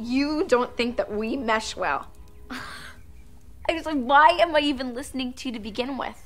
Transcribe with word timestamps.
You 0.00 0.44
don't 0.46 0.76
think 0.76 0.96
that 0.96 1.10
we 1.10 1.36
mesh 1.36 1.74
well. 1.74 2.06
I 2.50 3.72
was 3.72 3.84
like, 3.84 3.98
why 3.98 4.28
am 4.40 4.54
I 4.54 4.60
even 4.60 4.94
listening 4.94 5.32
to 5.34 5.48
you 5.48 5.54
to 5.54 5.60
begin 5.60 5.98
with? 5.98 6.22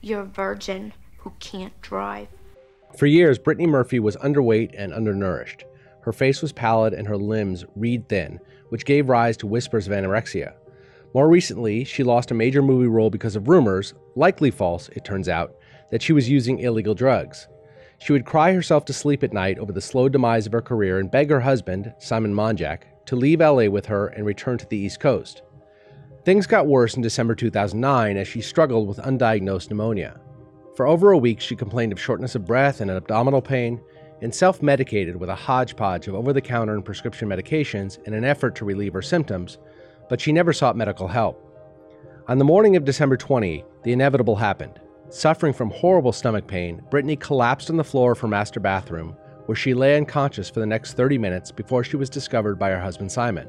You're 0.00 0.22
a 0.22 0.24
virgin 0.24 0.94
who 1.18 1.30
can't 1.38 1.78
drive. 1.82 2.28
For 2.96 3.04
years, 3.04 3.38
Brittany 3.38 3.66
Murphy 3.66 4.00
was 4.00 4.16
underweight 4.16 4.74
and 4.74 4.94
undernourished. 4.94 5.64
Her 6.00 6.12
face 6.12 6.40
was 6.40 6.52
pallid 6.52 6.94
and 6.94 7.06
her 7.06 7.18
limbs 7.18 7.66
reed 7.74 8.08
thin, 8.08 8.40
which 8.70 8.86
gave 8.86 9.10
rise 9.10 9.36
to 9.38 9.46
whispers 9.46 9.86
of 9.86 9.92
anorexia. 9.92 10.54
More 11.12 11.28
recently, 11.28 11.84
she 11.84 12.02
lost 12.02 12.30
a 12.30 12.34
major 12.34 12.62
movie 12.62 12.86
role 12.86 13.10
because 13.10 13.36
of 13.36 13.48
rumors, 13.48 13.92
likely 14.14 14.50
false, 14.50 14.88
it 14.90 15.04
turns 15.04 15.28
out, 15.28 15.54
that 15.90 16.00
she 16.00 16.14
was 16.14 16.30
using 16.30 16.60
illegal 16.60 16.94
drugs. 16.94 17.46
She 17.98 18.12
would 18.12 18.26
cry 18.26 18.52
herself 18.52 18.84
to 18.86 18.92
sleep 18.92 19.22
at 19.22 19.32
night 19.32 19.58
over 19.58 19.72
the 19.72 19.80
slow 19.80 20.08
demise 20.08 20.46
of 20.46 20.52
her 20.52 20.62
career 20.62 20.98
and 20.98 21.10
beg 21.10 21.30
her 21.30 21.40
husband, 21.40 21.94
Simon 21.98 22.34
Monjack, 22.34 22.82
to 23.06 23.16
leave 23.16 23.40
LA 23.40 23.66
with 23.66 23.86
her 23.86 24.08
and 24.08 24.26
return 24.26 24.58
to 24.58 24.66
the 24.66 24.76
East 24.76 25.00
Coast. 25.00 25.42
Things 26.24 26.46
got 26.46 26.66
worse 26.66 26.94
in 26.94 27.02
December 27.02 27.34
2009 27.34 28.16
as 28.16 28.28
she 28.28 28.40
struggled 28.40 28.88
with 28.88 28.98
undiagnosed 28.98 29.70
pneumonia. 29.70 30.20
For 30.74 30.86
over 30.86 31.12
a 31.12 31.18
week, 31.18 31.40
she 31.40 31.56
complained 31.56 31.92
of 31.92 32.00
shortness 32.00 32.34
of 32.34 32.44
breath 32.44 32.80
and 32.80 32.90
abdominal 32.90 33.40
pain, 33.40 33.80
and 34.22 34.34
self 34.34 34.62
medicated 34.62 35.16
with 35.16 35.28
a 35.28 35.34
hodgepodge 35.34 36.08
of 36.08 36.14
over 36.14 36.32
the 36.32 36.40
counter 36.40 36.74
and 36.74 36.84
prescription 36.84 37.28
medications 37.28 38.02
in 38.06 38.14
an 38.14 38.24
effort 38.24 38.54
to 38.56 38.64
relieve 38.64 38.92
her 38.92 39.02
symptoms, 39.02 39.58
but 40.08 40.20
she 40.20 40.32
never 40.32 40.52
sought 40.52 40.76
medical 40.76 41.08
help. 41.08 41.42
On 42.28 42.38
the 42.38 42.44
morning 42.44 42.76
of 42.76 42.84
December 42.84 43.16
20, 43.16 43.64
the 43.84 43.92
inevitable 43.92 44.36
happened. 44.36 44.80
Suffering 45.08 45.52
from 45.52 45.70
horrible 45.70 46.12
stomach 46.12 46.48
pain, 46.48 46.82
Brittany 46.90 47.14
collapsed 47.14 47.70
on 47.70 47.76
the 47.76 47.84
floor 47.84 48.12
of 48.12 48.18
her 48.18 48.26
master 48.26 48.58
bathroom, 48.58 49.16
where 49.46 49.54
she 49.54 49.72
lay 49.72 49.96
unconscious 49.96 50.50
for 50.50 50.58
the 50.58 50.66
next 50.66 50.94
30 50.94 51.16
minutes 51.16 51.52
before 51.52 51.84
she 51.84 51.96
was 51.96 52.10
discovered 52.10 52.58
by 52.58 52.70
her 52.70 52.80
husband 52.80 53.10
Simon. 53.10 53.48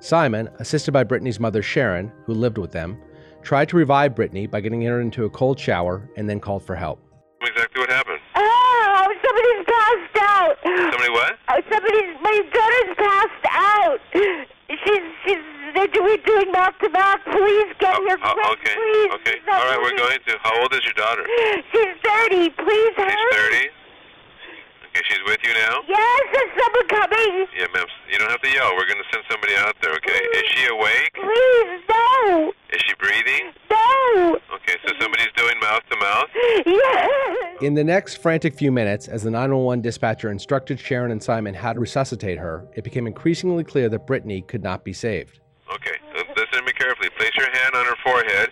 Simon, 0.00 0.48
assisted 0.60 0.92
by 0.92 1.04
Brittany's 1.04 1.38
mother 1.38 1.62
Sharon, 1.62 2.10
who 2.24 2.32
lived 2.32 2.56
with 2.56 2.72
them, 2.72 2.98
tried 3.42 3.68
to 3.68 3.76
revive 3.76 4.14
Brittany 4.14 4.46
by 4.46 4.60
getting 4.62 4.80
her 4.82 5.02
into 5.02 5.26
a 5.26 5.30
cold 5.30 5.60
shower 5.60 6.08
and 6.16 6.28
then 6.28 6.40
called 6.40 6.62
for 6.62 6.74
help. 6.74 7.02
Exactly 7.42 7.80
what 7.80 7.90
happened. 7.90 8.20
Ah, 8.34 8.40
oh, 8.40 9.14
somebody's 9.22 9.66
passed 9.66 10.16
out. 10.22 10.56
Somebody 10.64 11.10
what? 11.10 11.38
Oh, 11.50 11.60
somebody's, 11.70 12.16
my 12.22 12.40
daughter's 12.54 12.96
passed 12.96 13.46
out. 13.50 13.98
She's, 14.12 14.46
she's, 14.84 15.44
they're 15.78 15.94
doing, 15.94 16.18
doing 16.26 16.50
mouth 16.50 16.74
to 16.82 16.88
mouth. 16.90 17.22
Please 17.30 17.70
get 17.78 17.94
Oh, 17.94 18.02
here 18.02 18.18
oh, 18.18 18.34
quick, 18.34 18.58
okay, 18.66 18.74
please. 18.74 19.10
okay. 19.22 19.36
All 19.46 19.62
right, 19.70 19.78
we're 19.78 19.96
going 19.96 20.18
to. 20.26 20.34
How 20.42 20.58
old 20.60 20.74
is 20.74 20.82
your 20.82 20.94
daughter? 20.98 21.22
She's 21.70 21.94
30. 22.02 22.50
Please 22.58 22.92
hurry. 22.98 23.14
She's 23.14 23.38
30. 23.38 23.70
Okay, 24.90 25.02
she's 25.06 25.22
with 25.26 25.38
you 25.44 25.54
now? 25.54 25.78
Yes, 25.86 26.20
there's 26.32 26.52
someone 26.58 26.88
coming. 26.88 27.46
Yeah, 27.56 27.66
ma'am. 27.74 27.86
You 28.10 28.18
don't 28.18 28.30
have 28.30 28.42
to 28.42 28.50
yell. 28.50 28.74
We're 28.74 28.88
going 28.90 28.98
to 28.98 29.08
send 29.12 29.22
somebody 29.30 29.54
out 29.56 29.76
there, 29.82 29.92
okay? 29.94 30.18
Is 30.34 30.44
she 30.50 30.66
awake? 30.66 31.12
Please, 31.14 31.80
no. 31.88 32.52
Is 32.72 32.82
she 32.82 32.94
breathing? 32.98 33.52
No. 33.70 34.38
Okay, 34.56 34.74
so 34.86 34.92
somebody's 35.00 35.28
doing 35.36 35.54
mouth 35.60 35.82
to 35.90 35.96
mouth? 35.98 36.28
Yes. 36.66 37.62
In 37.62 37.74
the 37.74 37.84
next 37.84 38.16
frantic 38.16 38.54
few 38.56 38.72
minutes, 38.72 39.08
as 39.08 39.22
the 39.22 39.30
911 39.30 39.82
dispatcher 39.82 40.30
instructed 40.30 40.80
Sharon 40.80 41.10
and 41.12 41.22
Simon 41.22 41.54
how 41.54 41.72
to 41.74 41.80
resuscitate 41.80 42.38
her, 42.38 42.66
it 42.74 42.82
became 42.82 43.06
increasingly 43.06 43.64
clear 43.64 43.88
that 43.90 44.06
Brittany 44.06 44.40
could 44.42 44.62
not 44.62 44.84
be 44.84 44.92
saved. 44.92 45.40
Forehead 48.08 48.50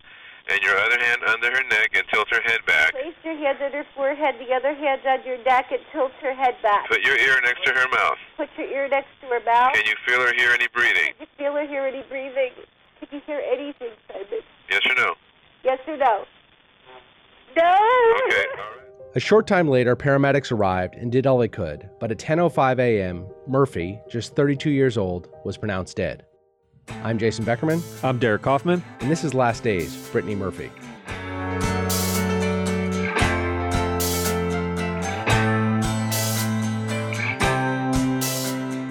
and 0.48 0.60
your 0.62 0.76
other 0.78 0.98
hand 0.98 1.22
under 1.26 1.50
her 1.50 1.64
neck 1.68 1.90
and 1.94 2.04
tilt 2.12 2.28
her 2.30 2.40
head 2.42 2.60
back. 2.66 2.92
Place 2.92 3.14
your 3.24 3.36
hand 3.36 3.58
on 3.62 3.72
her 3.72 3.86
forehead, 3.94 4.36
the 4.38 4.54
other 4.54 4.74
hand 4.74 5.00
on 5.06 5.24
your 5.26 5.42
neck, 5.44 5.66
and 5.72 5.80
tilt 5.92 6.12
her 6.22 6.34
head 6.34 6.54
back. 6.62 6.88
Put 6.88 7.02
your 7.04 7.16
ear 7.16 7.40
next 7.42 7.64
to 7.64 7.72
her 7.72 7.88
mouth. 7.88 8.18
Put 8.36 8.48
your 8.56 8.68
ear 8.68 8.88
next 8.88 9.08
to 9.22 9.26
her 9.26 9.40
mouth. 9.44 9.74
Can 9.74 9.86
you 9.86 9.96
feel 10.06 10.22
or 10.22 10.32
hear 10.34 10.50
any 10.52 10.68
breathing? 10.72 11.14
Can 11.18 11.26
you 11.26 11.26
feel 11.36 11.56
or 11.56 11.66
hear 11.66 11.86
any 11.86 12.02
breathing? 12.08 12.52
Can 13.00 13.08
you 13.10 13.20
hear 13.26 13.42
anything, 13.50 13.90
Simon? 14.08 14.40
Yes 14.70 14.80
or 14.88 14.94
no? 14.94 15.14
Yes 15.64 15.78
or 15.88 15.96
no? 15.96 16.24
No. 17.56 17.62
Okay, 18.26 18.46
all 18.52 18.64
right. 18.64 18.82
A 19.16 19.20
short 19.20 19.46
time 19.46 19.68
later, 19.68 19.96
paramedics 19.96 20.52
arrived 20.52 20.94
and 20.94 21.10
did 21.10 21.26
all 21.26 21.38
they 21.38 21.48
could, 21.48 21.88
but 21.98 22.10
at 22.10 22.18
10:05 22.18 22.78
a.m., 22.78 23.26
Murphy, 23.46 23.98
just 24.10 24.36
32 24.36 24.70
years 24.70 24.98
old, 24.98 25.28
was 25.44 25.56
pronounced 25.56 25.96
dead. 25.96 26.24
I'm 26.88 27.18
Jason 27.18 27.44
Beckerman, 27.44 27.82
I'm 28.02 28.18
Derek 28.18 28.42
Kaufman. 28.42 28.82
and 29.00 29.10
this 29.10 29.24
is 29.24 29.34
Last 29.34 29.62
Days, 29.62 29.96
Brittany 30.08 30.34
Murphy. 30.34 30.70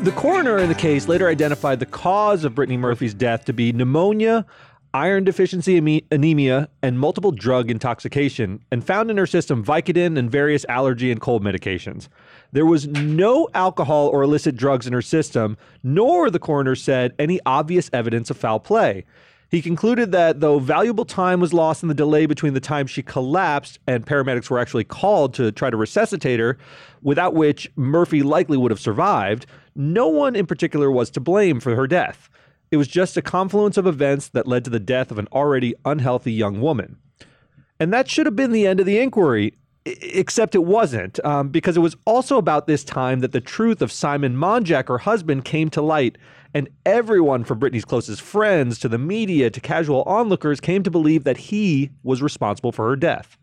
The 0.03 0.11
coroner 0.11 0.59
in 0.59 0.69
the 0.69 0.75
case 0.75 1.07
later 1.07 1.27
identified 1.27 1.79
the 1.79 1.87
cause 1.87 2.43
of 2.43 2.53
Brittany 2.53 2.77
Murphy's 2.77 3.15
death 3.15 3.43
to 3.45 3.53
be 3.53 3.71
pneumonia, 3.73 4.45
iron 4.93 5.23
deficiency 5.23 6.03
anemia, 6.11 6.69
and 6.83 6.99
multiple 6.99 7.31
drug 7.31 7.71
intoxication, 7.71 8.63
and 8.71 8.85
found 8.85 9.09
in 9.09 9.17
her 9.17 9.25
system 9.25 9.65
Vicodin 9.65 10.15
and 10.15 10.29
various 10.29 10.63
allergy 10.69 11.11
and 11.11 11.19
cold 11.19 11.43
medications. 11.43 12.07
There 12.55 12.65
was 12.65 12.87
no 12.87 13.49
alcohol 13.53 14.07
or 14.07 14.23
illicit 14.23 14.55
drugs 14.55 14.87
in 14.87 14.93
her 14.93 15.01
system, 15.01 15.57
nor, 15.83 16.29
the 16.29 16.39
coroner 16.39 16.73
said, 16.73 17.13
any 17.19 17.41
obvious 17.45 17.89
evidence 17.91 18.29
of 18.29 18.37
foul 18.37 18.61
play. 18.61 19.03
He 19.51 19.61
concluded 19.61 20.13
that 20.13 20.39
though 20.39 20.59
valuable 20.59 21.03
time 21.03 21.41
was 21.41 21.51
lost 21.51 21.83
in 21.83 21.89
the 21.89 21.93
delay 21.93 22.27
between 22.27 22.53
the 22.53 22.61
time 22.61 22.87
she 22.87 23.03
collapsed 23.03 23.79
and 23.87 24.05
paramedics 24.05 24.49
were 24.49 24.57
actually 24.57 24.85
called 24.85 25.33
to 25.33 25.51
try 25.51 25.69
to 25.69 25.75
resuscitate 25.75 26.39
her, 26.39 26.57
without 27.01 27.33
which 27.33 27.69
Murphy 27.75 28.23
likely 28.23 28.55
would 28.55 28.71
have 28.71 28.79
survived, 28.79 29.45
no 29.75 30.07
one 30.07 30.33
in 30.33 30.45
particular 30.45 30.89
was 30.89 31.09
to 31.09 31.19
blame 31.19 31.59
for 31.59 31.75
her 31.75 31.87
death. 31.87 32.29
It 32.71 32.77
was 32.77 32.87
just 32.87 33.17
a 33.17 33.21
confluence 33.21 33.75
of 33.75 33.85
events 33.85 34.29
that 34.29 34.47
led 34.47 34.63
to 34.63 34.69
the 34.69 34.79
death 34.79 35.11
of 35.11 35.19
an 35.19 35.27
already 35.33 35.75
unhealthy 35.83 36.31
young 36.31 36.61
woman. 36.61 36.99
And 37.81 37.91
that 37.91 38.09
should 38.09 38.25
have 38.25 38.37
been 38.37 38.53
the 38.53 38.65
end 38.65 38.79
of 38.79 38.85
the 38.85 38.99
inquiry, 38.99 39.57
except 39.85 40.55
it 40.55 40.63
wasn't, 40.63 41.23
um, 41.23 41.49
because 41.49 41.77
it 41.77 41.81
was 41.81 41.95
also 42.05 42.37
about 42.37 42.65
this 42.67 42.83
time 42.83 43.19
that 43.19 43.31
the 43.31 43.41
truth 43.41 43.81
of 43.81 43.91
Simon 43.91 44.35
Monjack, 44.35 44.87
her 44.87 44.97
husband, 44.97 45.45
came 45.45 45.69
to 45.69 45.81
light, 45.81 46.17
and 46.53 46.69
everyone 46.85 47.43
from 47.43 47.59
Brittany's 47.59 47.85
closest 47.85 48.21
friends 48.21 48.79
to 48.79 48.89
the 48.89 48.97
media 48.97 49.49
to 49.49 49.59
casual 49.59 50.03
onlookers 50.03 50.59
came 50.59 50.83
to 50.83 50.91
believe 50.91 51.23
that 51.23 51.37
he 51.37 51.91
was 52.03 52.21
responsible 52.21 52.71
for 52.71 52.87
her 52.87 52.95
death. 52.95 53.37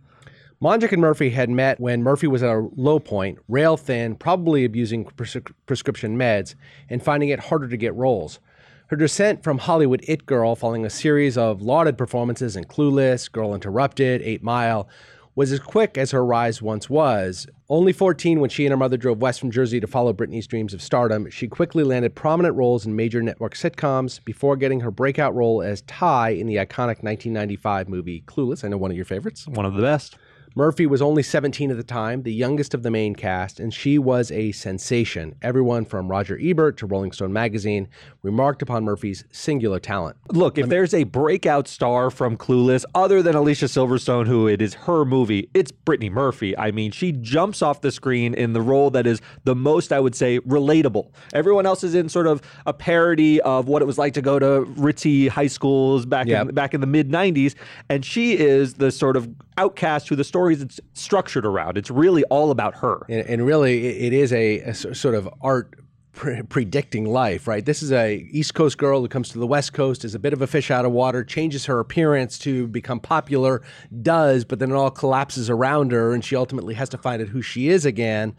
Monjack 0.60 0.92
and 0.92 1.00
Murphy 1.00 1.30
had 1.30 1.50
met 1.50 1.80
when 1.80 2.02
Murphy 2.02 2.28
was 2.28 2.42
at 2.42 2.50
a 2.50 2.68
low 2.76 2.98
point, 2.98 3.38
rail 3.48 3.76
thin, 3.76 4.14
probably 4.14 4.64
abusing 4.64 5.04
pres- 5.04 5.36
prescription 5.66 6.16
meds, 6.16 6.54
and 6.88 7.02
finding 7.02 7.28
it 7.28 7.40
harder 7.40 7.68
to 7.68 7.76
get 7.76 7.94
roles. 7.94 8.40
Her 8.86 8.96
descent 8.96 9.42
from 9.42 9.58
Hollywood 9.58 10.04
it 10.06 10.26
girl, 10.26 10.54
following 10.54 10.84
a 10.84 10.90
series 10.90 11.38
of 11.38 11.62
lauded 11.62 11.96
performances 11.96 12.56
in 12.56 12.64
Clueless, 12.64 13.30
Girl 13.30 13.54
Interrupted, 13.54 14.22
Eight 14.22 14.42
Mile, 14.42 14.88
was 15.34 15.52
as 15.52 15.60
quick 15.60 15.96
as 15.96 16.10
her 16.10 16.24
rise 16.24 16.60
once 16.60 16.90
was. 16.90 17.46
Only 17.68 17.92
14 17.92 18.40
when 18.40 18.50
she 18.50 18.66
and 18.66 18.70
her 18.70 18.76
mother 18.76 18.96
drove 18.96 19.22
west 19.22 19.40
from 19.40 19.50
Jersey 19.50 19.80
to 19.80 19.86
follow 19.86 20.12
Brittany's 20.12 20.46
dreams 20.46 20.74
of 20.74 20.82
stardom, 20.82 21.30
she 21.30 21.48
quickly 21.48 21.84
landed 21.84 22.14
prominent 22.14 22.54
roles 22.54 22.84
in 22.84 22.94
major 22.94 23.22
network 23.22 23.54
sitcoms 23.54 24.22
before 24.24 24.56
getting 24.56 24.80
her 24.80 24.90
breakout 24.90 25.34
role 25.34 25.62
as 25.62 25.82
Tai 25.82 26.30
in 26.30 26.46
the 26.46 26.56
iconic 26.56 27.02
1995 27.02 27.88
movie 27.88 28.22
Clueless. 28.26 28.64
I 28.64 28.68
know 28.68 28.76
one 28.76 28.90
of 28.90 28.96
your 28.96 29.06
favorites. 29.06 29.48
One 29.48 29.64
of 29.64 29.74
the 29.74 29.82
best. 29.82 30.16
Murphy 30.54 30.86
was 30.86 31.00
only 31.00 31.22
17 31.22 31.70
at 31.70 31.76
the 31.78 31.82
time, 31.82 32.24
the 32.24 32.32
youngest 32.32 32.74
of 32.74 32.82
the 32.82 32.90
main 32.90 33.14
cast, 33.14 33.58
and 33.58 33.72
she 33.72 33.98
was 33.98 34.30
a 34.30 34.52
sensation. 34.52 35.34
Everyone 35.40 35.84
from 35.86 36.08
Roger 36.08 36.38
Ebert 36.42 36.76
to 36.78 36.86
Rolling 36.86 37.12
Stone 37.12 37.32
magazine 37.32 37.88
remarked 38.22 38.60
upon 38.60 38.84
Murphy's 38.84 39.24
singular 39.32 39.78
talent. 39.80 40.16
Look, 40.30 40.58
if 40.58 40.68
there's 40.68 40.92
a 40.92 41.04
breakout 41.04 41.68
star 41.68 42.10
from 42.10 42.36
Clueless, 42.36 42.84
other 42.94 43.22
than 43.22 43.34
Alicia 43.34 43.64
Silverstone, 43.64 44.26
who 44.26 44.46
it 44.46 44.60
is 44.60 44.74
her 44.74 45.04
movie, 45.06 45.48
it's 45.54 45.72
Brittany 45.72 46.10
Murphy. 46.10 46.56
I 46.58 46.70
mean, 46.70 46.90
she 46.90 47.12
jumps 47.12 47.62
off 47.62 47.80
the 47.80 47.90
screen 47.90 48.34
in 48.34 48.52
the 48.52 48.60
role 48.60 48.90
that 48.90 49.06
is 49.06 49.22
the 49.44 49.54
most, 49.54 49.90
I 49.92 50.00
would 50.00 50.14
say, 50.14 50.38
relatable. 50.40 51.10
Everyone 51.32 51.64
else 51.64 51.82
is 51.82 51.94
in 51.94 52.10
sort 52.10 52.26
of 52.26 52.42
a 52.66 52.74
parody 52.74 53.40
of 53.40 53.68
what 53.68 53.80
it 53.80 53.86
was 53.86 53.96
like 53.96 54.12
to 54.14 54.22
go 54.22 54.38
to 54.38 54.66
ritzy 54.76 55.28
high 55.28 55.46
schools 55.46 56.04
back 56.04 56.26
Yep. 56.26 56.48
in 56.50 56.54
back 56.54 56.74
in 56.74 56.80
the 56.80 56.86
mid 56.86 57.10
'90s, 57.10 57.54
and 57.88 58.04
she 58.04 58.36
is 58.38 58.74
the 58.74 58.90
sort 58.90 59.16
of 59.16 59.28
outcast 59.56 60.08
who 60.08 60.16
the 60.16 60.24
stories 60.24 60.62
it's 60.62 60.80
structured 60.94 61.44
around. 61.44 61.76
It's 61.76 61.90
really 61.90 62.24
all 62.24 62.50
about 62.50 62.76
her. 62.76 63.04
And, 63.08 63.26
and 63.26 63.46
really, 63.46 63.86
it, 63.86 64.12
is 64.12 64.32
a 64.32 64.72
sort 64.72 65.14
of 65.14 65.28
art 65.40 65.74
pre- 66.12 66.42
predicting 66.42 67.06
life, 67.06 67.46
right? 67.46 67.64
This 67.64 67.82
is 67.82 67.92
a 67.92 68.26
East 68.30 68.54
Coast 68.54 68.78
girl 68.78 69.00
who 69.00 69.08
comes 69.08 69.30
to 69.30 69.38
the 69.38 69.46
West 69.46 69.72
Coast, 69.72 70.04
is 70.04 70.14
a 70.14 70.18
bit 70.18 70.32
of 70.32 70.42
a 70.42 70.46
fish 70.46 70.70
out 70.70 70.84
of 70.84 70.92
water, 70.92 71.24
changes 71.24 71.66
her 71.66 71.80
appearance 71.80 72.38
to 72.40 72.66
become 72.68 73.00
popular, 73.00 73.62
does, 74.02 74.44
but 74.44 74.58
then 74.58 74.70
it 74.70 74.74
all 74.74 74.90
collapses 74.90 75.50
around 75.50 75.92
her, 75.92 76.12
and 76.12 76.24
she 76.24 76.36
ultimately 76.36 76.74
has 76.74 76.88
to 76.90 76.98
find 76.98 77.20
out 77.20 77.28
who 77.28 77.42
she 77.42 77.68
is 77.68 77.84
again. 77.84 78.34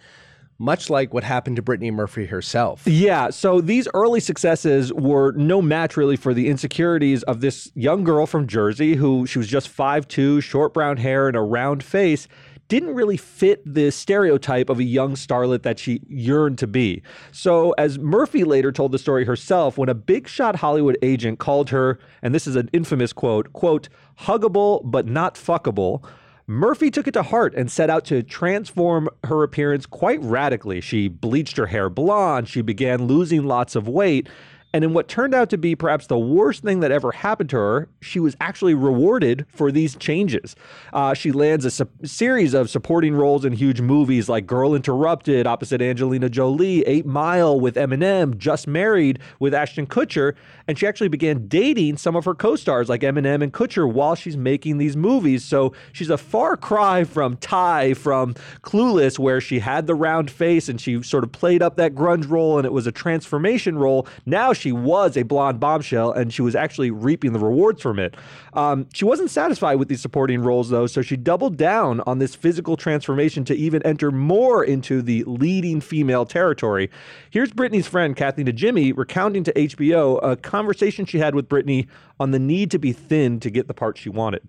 Much 0.63 0.89
like 0.89 1.13
what 1.13 1.25
happened 1.25 1.57
to 1.57 1.61
Brittany 1.61 1.91
Murphy 1.91 2.25
herself. 2.25 2.87
Yeah, 2.87 3.31
so 3.31 3.59
these 3.59 3.85
early 3.93 4.21
successes 4.21 4.93
were 4.93 5.33
no 5.33 5.61
match 5.61 5.97
really 5.97 6.15
for 6.15 6.33
the 6.33 6.47
insecurities 6.47 7.21
of 7.23 7.41
this 7.41 7.69
young 7.75 8.05
girl 8.05 8.25
from 8.25 8.47
Jersey 8.47 8.95
who 8.95 9.27
she 9.27 9.39
was 9.39 9.49
just 9.49 9.67
5'2, 9.67 10.41
short 10.41 10.73
brown 10.73 10.95
hair, 10.95 11.27
and 11.27 11.35
a 11.35 11.41
round 11.41 11.83
face 11.83 12.29
didn't 12.69 12.95
really 12.95 13.17
fit 13.17 13.61
the 13.65 13.91
stereotype 13.91 14.69
of 14.69 14.79
a 14.79 14.85
young 14.85 15.15
starlet 15.15 15.63
that 15.63 15.79
she 15.79 15.99
yearned 16.07 16.57
to 16.59 16.65
be. 16.65 17.03
So, 17.33 17.71
as 17.71 17.99
Murphy 17.99 18.45
later 18.45 18.71
told 18.71 18.93
the 18.93 18.97
story 18.97 19.25
herself, 19.25 19.77
when 19.77 19.89
a 19.89 19.93
big 19.93 20.29
shot 20.29 20.55
Hollywood 20.55 20.97
agent 21.01 21.39
called 21.39 21.71
her, 21.71 21.99
and 22.21 22.33
this 22.33 22.47
is 22.47 22.55
an 22.55 22.69
infamous 22.71 23.11
quote, 23.11 23.51
quote, 23.51 23.89
huggable 24.17 24.81
but 24.85 25.07
not 25.07 25.35
fuckable, 25.35 26.05
Murphy 26.45 26.91
took 26.91 27.07
it 27.07 27.13
to 27.13 27.23
heart 27.23 27.53
and 27.55 27.71
set 27.71 27.89
out 27.89 28.03
to 28.05 28.21
transform 28.21 29.07
her 29.23 29.43
appearance 29.43 29.85
quite 29.85 30.21
radically. 30.21 30.81
She 30.81 31.07
bleached 31.07 31.55
her 31.57 31.67
hair 31.67 31.89
blonde, 31.89 32.49
she 32.49 32.61
began 32.61 33.07
losing 33.07 33.45
lots 33.45 33.75
of 33.75 33.87
weight. 33.87 34.27
And 34.75 34.83
in 34.83 34.93
what 34.93 35.07
turned 35.07 35.35
out 35.35 35.51
to 35.51 35.57
be 35.57 35.75
perhaps 35.75 36.07
the 36.07 36.17
worst 36.17 36.63
thing 36.63 36.79
that 36.79 36.91
ever 36.91 37.11
happened 37.11 37.51
to 37.51 37.57
her, 37.57 37.89
she 38.01 38.19
was 38.19 38.35
actually 38.41 38.73
rewarded 38.73 39.45
for 39.47 39.71
these 39.71 39.95
changes. 39.95 40.55
Uh, 40.91 41.13
she 41.13 41.31
lands 41.31 41.63
a 41.63 41.69
su- 41.69 41.87
series 42.03 42.55
of 42.55 42.71
supporting 42.71 43.13
roles 43.13 43.45
in 43.45 43.53
huge 43.53 43.81
movies 43.81 44.27
like 44.27 44.47
Girl 44.47 44.73
Interrupted 44.73 45.45
opposite 45.45 45.79
Angelina 45.79 46.27
Jolie, 46.27 46.81
Eight 46.87 47.05
Mile 47.05 47.59
with 47.59 47.75
Eminem, 47.75 48.35
Just 48.35 48.67
Married 48.67 49.19
with 49.39 49.53
Ashton 49.53 49.85
Kutcher, 49.85 50.33
and 50.67 50.77
she 50.77 50.87
actually 50.87 51.07
began 51.09 51.47
dating 51.47 51.97
some 51.97 52.15
of 52.15 52.25
her 52.25 52.35
co-stars 52.35 52.89
like 52.89 53.01
Eminem 53.01 53.43
and 53.43 53.53
Kutcher 53.53 53.91
while 53.91 54.15
she's 54.15 54.37
making 54.37 54.77
these 54.77 54.95
movies. 54.95 55.43
So 55.43 55.73
she's 55.91 56.09
a 56.09 56.17
far 56.17 56.55
cry 56.57 57.03
from 57.03 57.37
Tai 57.37 57.93
from 57.95 58.35
Clueless, 58.61 59.19
where 59.19 59.41
she 59.41 59.59
had 59.59 59.87
the 59.87 59.95
round 59.95 60.31
face 60.31 60.69
and 60.69 60.79
she 60.79 61.01
sort 61.03 61.23
of 61.23 61.31
played 61.31 61.61
up 61.61 61.75
that 61.77 61.95
grunge 61.95 62.29
role 62.29 62.57
and 62.57 62.65
it 62.65 62.71
was 62.71 62.87
a 62.87 62.91
transformation 62.91 63.77
role. 63.77 64.07
Now 64.25 64.53
she 64.53 64.71
was 64.71 65.17
a 65.17 65.23
blonde 65.23 65.59
bombshell 65.59 66.11
and 66.11 66.33
she 66.33 66.41
was 66.41 66.55
actually 66.55 66.91
reaping 66.91 67.33
the 67.33 67.39
rewards 67.39 67.81
from 67.81 67.99
it. 67.99 68.15
Um, 68.53 68.87
she 68.93 69.05
wasn't 69.05 69.31
satisfied 69.31 69.75
with 69.75 69.87
these 69.87 70.01
supporting 70.01 70.41
roles 70.41 70.69
though, 70.69 70.87
so 70.87 71.01
she 71.01 71.17
doubled 71.17 71.57
down 71.57 72.01
on 72.01 72.19
this 72.19 72.35
physical 72.35 72.77
transformation 72.77 73.43
to 73.45 73.55
even 73.55 73.81
enter 73.83 74.11
more 74.11 74.63
into 74.63 75.01
the 75.01 75.23
leading 75.25 75.81
female 75.81 76.25
territory. 76.25 76.89
Here's 77.29 77.51
Brittany's 77.51 77.87
friend 77.87 78.15
Kathy 78.15 78.43
Najimy 78.43 78.95
recounting 78.95 79.43
to 79.43 79.53
HBO 79.53 80.19
a 80.23 80.35
conversation 80.53 81.03
she 81.03 81.17
had 81.17 81.33
with 81.33 81.49
Brittany 81.49 81.87
on 82.19 82.29
the 82.29 82.37
need 82.37 82.69
to 82.69 82.77
be 82.77 82.91
thin 82.91 83.39
to 83.39 83.49
get 83.49 83.67
the 83.67 83.73
part 83.73 83.97
she 83.97 84.07
wanted. 84.07 84.47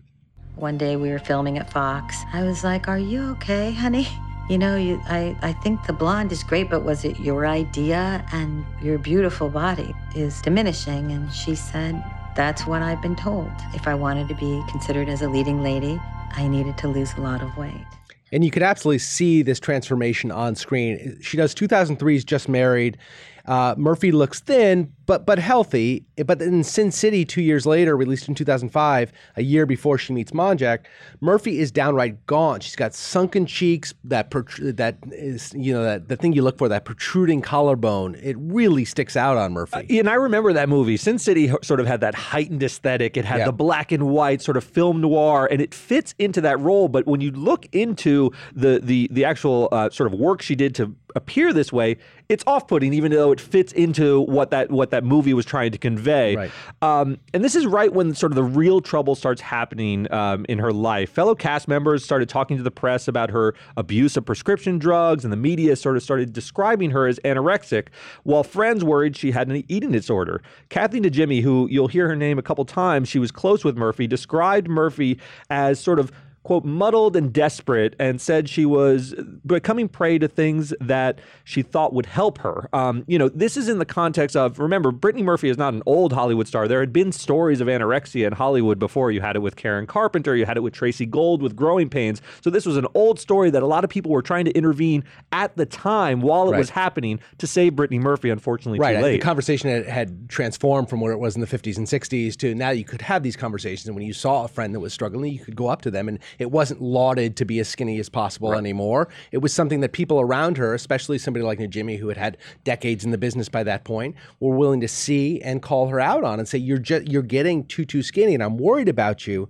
One 0.57 0.77
day 0.77 0.97
we 0.97 1.09
were 1.09 1.19
filming 1.19 1.57
at 1.57 1.73
Fox. 1.73 2.19
I 2.35 2.43
was 2.43 2.63
like, 2.63 2.89
Are 2.89 2.99
you 2.99 3.23
okay, 3.33 3.73
honey? 3.73 4.07
You 4.47 4.59
know, 4.59 4.77
you, 4.77 5.01
I, 5.07 5.35
I 5.41 5.55
think 5.55 5.87
the 5.87 5.95
blonde 5.95 6.31
is 6.31 6.45
great, 6.45 6.69
but 6.69 6.85
was 6.85 7.07
it 7.07 7.19
your 7.19 7.47
idea? 7.47 8.23
And 8.31 8.63
your 8.83 8.99
beautiful 8.99 9.49
body 9.49 9.95
is 10.15 10.43
diminishing. 10.43 11.13
And 11.13 11.33
she 11.33 11.55
said, 11.55 12.05
That's 12.37 12.67
what 12.67 12.83
I've 12.83 13.01
been 13.01 13.17
told. 13.17 13.51
If 13.73 13.89
I 13.89 13.95
wanted 13.95 14.29
to 14.29 14.35
be 14.35 14.63
considered 14.69 15.09
as 15.09 15.23
a 15.23 15.31
leading 15.31 15.63
lady, 15.63 15.99
I 16.33 16.47
needed 16.47 16.77
to 16.77 16.89
lose 16.89 17.15
a 17.15 17.23
lot 17.23 17.41
of 17.41 17.57
weight. 17.57 17.87
And 18.33 18.45
you 18.45 18.51
could 18.51 18.63
absolutely 18.63 18.99
see 18.99 19.41
this 19.41 19.59
transformation 19.59 20.31
on 20.31 20.57
screen. 20.57 21.19
She 21.23 21.39
does 21.39 21.55
2003's 21.55 22.23
Just 22.23 22.47
Married. 22.47 22.99
Uh, 23.47 23.75
Murphy 23.77 24.11
looks 24.11 24.41
thin, 24.41 24.91
but 25.07 25.27
but 25.27 25.39
healthy. 25.39 26.05
But 26.25 26.41
in 26.41 26.65
Sin 26.65 26.91
City, 26.91 27.25
two 27.27 27.43
years 27.43 27.67
later, 27.67 27.95
released 27.97 28.27
in 28.29 28.35
2005, 28.35 29.13
a 29.37 29.43
year 29.43 29.67
before 29.67 29.99
she 29.99 30.15
meets 30.15 30.33
Monjack, 30.33 30.87
Murphy 31.21 31.59
is 31.59 31.71
downright 31.71 32.25
gaunt. 32.27 32.63
She's 32.63 32.77
got 32.77 32.95
sunken 32.95 33.45
cheeks, 33.45 33.93
that 34.05 34.31
protr- 34.31 34.75
that 34.77 34.97
is 35.13 35.53
you 35.55 35.75
know 35.75 35.85
that 35.85 36.09
the 36.09 36.17
thing 36.17 36.33
you 36.33 36.41
look 36.43 36.57
for, 36.57 36.69
that 36.71 36.87
protruding 36.87 37.43
collarbone. 37.43 38.15
It 38.23 38.37
really 38.39 38.87
sticks 38.87 39.15
out 39.17 39.37
on 39.37 39.53
Murphy. 39.53 39.99
and 39.99 40.09
I 40.09 40.15
remember 40.15 40.55
that 40.55 40.69
movie. 40.71 40.97
Sin 40.97 41.19
City 41.19 41.51
sort 41.63 41.81
of 41.81 41.87
had 41.87 42.01
that 42.01 42.15
heightened 42.15 42.63
aesthetic. 42.63 43.17
It 43.19 43.27
had 43.27 43.41
Yeah. 43.41 43.47
the 43.47 43.53
black 43.53 43.93
and 43.93 44.07
white 44.09 44.41
sort 44.41 44.57
of 44.57 44.65
film 44.65 45.03
noir, 45.03 45.47
and 45.51 45.61
it 45.61 45.75
fits 45.75 46.15
into 46.19 46.41
that 46.41 46.59
role. 46.61 46.89
But 46.89 47.07
when 47.07 47.21
you 47.21 47.31
look 47.31 47.67
into 47.73 48.31
the 48.55 48.81
the 48.83 49.09
the 49.13 49.27
actual 49.27 49.69
uh, 49.71 49.91
sort 49.91 50.11
of 50.11 50.19
work 50.19 50.41
she 50.41 50.55
did 50.55 50.75
to 50.77 50.95
appear 51.17 51.53
this 51.53 51.73
way, 51.73 51.97
it's 52.29 52.45
off-putting, 52.47 52.95
even 52.95 53.13
though 53.13 53.33
it 53.33 53.41
fits 53.41 53.73
into 53.73 54.21
what 54.23 54.51
that 54.51 54.71
what 54.71 54.91
that 54.91 55.05
movie 55.05 55.35
was 55.35 55.45
trying 55.45 55.73
to 55.73 55.79
convey. 55.79 56.37
Right. 56.37 56.51
Um, 56.81 57.19
and 57.33 57.45
this 57.45 57.55
is 57.55 57.67
right 57.67 57.93
when 57.93 58.15
sort 58.15 58.33
of 58.33 58.37
the 58.37 58.43
real 58.45 58.81
trouble 58.81 59.15
starts 59.15 59.41
happening 59.41 60.11
um, 60.13 60.47
in 60.49 60.59
her 60.59 60.73
life. 60.73 61.11
Fellow 61.11 61.35
cast 61.35 61.69
members 61.69 62.05
started 62.05 62.29
talking 62.29 62.57
to 62.57 62.63
the 62.63 62.71
press 62.71 63.09
about 63.09 63.31
her 63.31 63.55
abuse 63.77 64.17
of 64.17 64.25
prescription 64.25 64.79
drugs, 64.79 65.25
and 65.25 65.33
the 65.33 65.37
media 65.37 65.77
sort 65.77 65.97
of 65.97 66.03
started 66.03 66.33
describing 66.33 66.91
her 66.91 67.07
as 67.07 67.19
anorexic, 67.25 67.89
while 68.23 68.43
friends 68.43 68.83
worried 68.83 69.17
she 69.17 69.31
had 69.31 69.49
an 69.49 69.63
eating 69.69 69.93
disorder. 69.93 70.41
Kathy 70.71 71.01
Najimy, 71.01 71.43
who 71.43 71.69
you'll 71.71 71.89
hear 71.89 72.09
her 72.09 72.17
name 72.17 72.39
a 72.39 72.43
couple 72.43 72.65
times, 72.65 73.09
she 73.09 73.19
was 73.19 73.31
close 73.31 73.65
with 73.65 73.77
Murphy, 73.77 74.07
described 74.07 74.69
Murphy 74.69 75.19
as 75.51 75.79
sort 75.79 75.99
of 75.99 76.11
quote, 76.45 76.65
muddled 76.65 77.17
and 77.17 77.33
desperate, 77.33 77.97
and 77.99 78.21
said 78.21 78.49
she 78.49 78.65
was 78.67 79.15
becoming 79.47 79.89
prey 79.89 80.19
to 80.19 80.29
things 80.29 80.73
that 80.81 81.19
she 81.43 81.63
thought 81.63 81.93
would 81.93 82.07
help 82.07 82.39
her. 82.39 82.69
Um, 82.73 83.03
you 83.09 83.19
know, 83.19 83.29
this 83.31 83.57
is 83.57 83.69
in 83.69 83.79
the 83.79 83.85
context 83.87 84.37
of, 84.37 84.59
remember, 84.59 84.93
Brittany 84.93 85.23
Murphy 85.25 85.49
is 85.49 85.57
not 85.59 85.75
an 85.75 85.83
old 85.87 86.13
Hollywood 86.13 86.47
star. 86.47 86.69
There 86.69 86.81
had 86.81 86.93
been 86.93 87.13
stories 87.13 87.61
of 87.61 87.67
anorexia 87.69 88.27
in 88.27 88.35
Hollywood 88.35 88.79
before. 88.79 89.11
You 89.11 89.23
had 89.23 89.37
it 89.37 89.41
with 89.41 89.57
Karen 89.57 89.87
Carpenter, 89.87 90.37
you 90.37 90.45
had 90.47 90.57
it 90.57 90.61
with 90.61 90.75
Tracey 90.75 91.07
Gold 91.07 91.43
with 91.43 91.57
growing 91.57 91.89
pains. 91.89 92.21
So 92.43 92.51
this 92.51 92.67
was 92.67 92.77
an 92.77 92.87
old 92.95 93.19
story 93.19 93.51
that 93.51 93.63
a 93.63 93.67
lot 93.67 93.83
of 93.83 93.91
people 93.91 94.13
were 94.13 94.23
trying 94.23 94.45
to 94.45 94.53
intervene 94.53 95.03
at 95.33 95.57
the 95.57 95.67
time 95.67 96.21
while 96.21 96.49
it 96.49 96.53
Right. 96.53 96.59
was 96.59 96.71
happening 96.71 97.19
to 97.39 97.47
save 97.47 97.75
Brittany 97.75 97.99
Murphy, 97.99 98.29
unfortunately, 98.31 98.79
Right. 98.79 99.01
The 99.03 99.19
conversation 99.19 99.71
had, 99.71 99.87
had 99.87 100.29
transformed 100.29 100.91
from 100.91 101.01
where 101.01 101.13
it 101.13 101.19
was 101.19 101.35
in 101.35 101.41
the 101.41 101.47
50s 101.47 101.79
and 101.79 101.87
60s 101.87 102.37
to 102.37 102.55
now 102.55 102.71
you 102.71 102.85
could 102.85 103.01
have 103.03 103.23
these 103.23 103.35
conversations. 103.35 103.87
And 103.87 103.97
when 103.97 104.05
you 104.07 104.13
saw 104.13 104.45
a 104.45 104.49
friend 104.49 104.75
that 104.75 104.81
was 104.81 104.93
struggling, 104.93 105.33
you 105.33 105.39
could 105.39 105.57
go 105.57 105.69
up 105.69 105.81
to 105.83 105.91
them. 105.91 106.07
And 106.09 106.19
it 106.39 106.51
wasn't 106.51 106.81
lauded 106.83 107.37
to 107.37 107.45
be 107.45 107.59
as 107.59 107.69
skinny 107.69 107.99
as 107.99 108.09
possible 108.09 108.55
anymore. 108.55 109.09
It 109.33 109.39
was 109.39 109.53
something 109.53 109.81
that 109.81 109.93
people 109.93 110.21
around 110.21 110.57
her, 110.59 110.75
especially 110.75 111.19
somebody 111.19 111.45
like 111.45 111.59
Najimy, 111.59 111.99
who 111.99 112.09
had 112.09 112.17
had 112.17 112.39
decades 112.65 113.05
in 113.05 113.11
the 113.11 113.19
business 113.19 113.49
by 113.49 113.63
that 113.65 113.85
point, 113.85 114.17
were 114.41 114.57
willing 114.57 114.81
to 114.81 114.89
see 114.89 115.41
and 115.43 115.63
call 115.63 115.89
her 115.89 116.01
out 116.01 116.25
on 116.25 116.39
and 116.39 116.49
say, 116.49 116.59
You're, 116.59 116.79
just, 116.79 117.09
you're 117.09 117.23
getting 117.23 117.65
too, 117.67 117.85
too 117.85 118.03
skinny, 118.03 118.35
and 118.35 118.43
I'm 118.43 118.59
worried 118.59 118.89
about 118.89 119.27
you. 119.27 119.49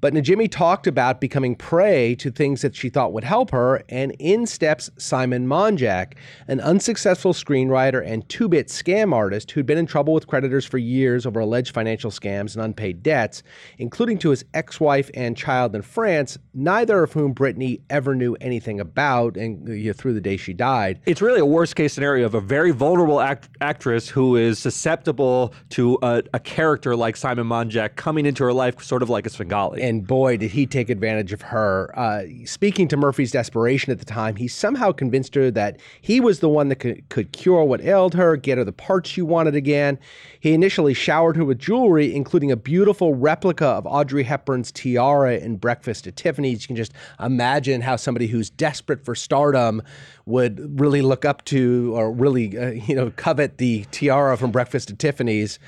But 0.00 0.14
Najimy 0.14 0.50
talked 0.50 0.86
about 0.86 1.20
becoming 1.20 1.54
prey 1.54 2.14
to 2.16 2.30
things 2.30 2.62
that 2.62 2.74
she 2.74 2.88
thought 2.88 3.12
would 3.12 3.24
help 3.24 3.50
her, 3.50 3.82
and 3.88 4.12
in 4.18 4.46
steps 4.46 4.90
Simon 4.96 5.46
Monjack, 5.46 6.14
an 6.48 6.60
unsuccessful 6.60 7.34
screenwriter 7.34 8.02
and 8.04 8.26
two 8.28 8.48
bit 8.48 8.68
scam 8.68 9.12
artist 9.12 9.50
who'd 9.50 9.66
been 9.66 9.78
in 9.78 9.86
trouble 9.86 10.14
with 10.14 10.26
creditors 10.26 10.64
for 10.64 10.78
years 10.78 11.26
over 11.26 11.40
alleged 11.40 11.74
financial 11.74 12.10
scams 12.10 12.54
and 12.54 12.64
unpaid 12.64 13.02
debts, 13.02 13.42
including 13.78 14.18
to 14.18 14.30
his 14.30 14.44
ex 14.54 14.80
wife 14.80 15.10
and 15.14 15.36
child 15.36 15.74
in 15.74 15.82
France, 15.82 16.38
neither 16.54 17.02
of 17.02 17.12
whom 17.12 17.32
Brittany 17.32 17.80
ever 17.90 18.14
knew 18.14 18.36
anything 18.40 18.80
about 18.80 19.36
and 19.36 19.68
uh, 19.68 19.72
you 19.72 19.88
know, 19.88 19.92
through 19.92 20.14
the 20.14 20.20
day 20.20 20.36
she 20.36 20.52
died. 20.52 21.00
it's 21.06 21.20
really 21.20 21.40
a 21.40 21.46
worst 21.46 21.76
case 21.76 21.92
scenario 21.92 22.24
of 22.24 22.34
a 22.34 22.40
very 22.40 22.70
vulnerable 22.70 23.20
act- 23.20 23.50
actress 23.60 24.08
who 24.08 24.36
is 24.36 24.58
susceptible 24.58 25.52
to 25.68 25.98
a, 26.02 26.22
a 26.32 26.38
character 26.40 26.96
like 26.96 27.16
Simon 27.16 27.46
Monjack 27.46 27.96
coming 27.96 28.24
into 28.24 28.44
her 28.44 28.52
life, 28.52 28.82
sort 28.82 29.02
of 29.02 29.10
like 29.10 29.26
a 29.26 29.30
Svengali. 29.30 29.82
And 29.82 29.89
boy, 29.98 30.36
did 30.36 30.52
he 30.52 30.66
take 30.66 30.88
advantage 30.88 31.32
of 31.32 31.42
her. 31.42 31.92
Uh, 31.98 32.22
speaking 32.44 32.86
to 32.88 32.96
Murphy's 32.96 33.32
desperation 33.32 33.90
at 33.90 33.98
the 33.98 34.04
time, 34.04 34.36
he 34.36 34.46
somehow 34.46 34.92
convinced 34.92 35.34
her 35.34 35.50
that 35.50 35.80
he 36.00 36.20
was 36.20 36.38
the 36.38 36.48
one 36.48 36.68
that 36.68 36.76
could, 36.76 37.08
could 37.08 37.32
cure 37.32 37.64
what 37.64 37.80
ailed 37.80 38.14
her, 38.14 38.36
get 38.36 38.58
her 38.58 38.64
the 38.64 38.72
parts 38.72 39.10
she 39.10 39.22
wanted 39.22 39.56
again. 39.56 39.98
He 40.38 40.52
initially 40.52 40.94
showered 40.94 41.36
her 41.36 41.44
with 41.44 41.58
jewelry, 41.58 42.14
including 42.14 42.52
a 42.52 42.56
beautiful 42.56 43.14
replica 43.14 43.66
of 43.66 43.86
Audrey 43.86 44.22
Hepburn's 44.22 44.70
tiara 44.70 45.36
in 45.36 45.56
Breakfast 45.56 46.06
at 46.06 46.14
Tiffany's. 46.16 46.62
You 46.62 46.68
can 46.68 46.76
just 46.76 46.92
imagine 47.18 47.80
how 47.80 47.96
somebody 47.96 48.28
who's 48.28 48.50
desperate 48.50 49.04
for 49.04 49.14
stardom 49.14 49.82
would 50.26 50.80
really 50.80 51.02
look 51.02 51.24
up 51.24 51.44
to 51.46 51.92
or 51.96 52.12
really, 52.12 52.56
uh, 52.56 52.70
you 52.70 52.94
know, 52.94 53.10
covet 53.16 53.58
the 53.58 53.84
tiara 53.90 54.36
from 54.36 54.50
Breakfast 54.52 54.90
at 54.90 54.98
Tiffany's. 54.98 55.58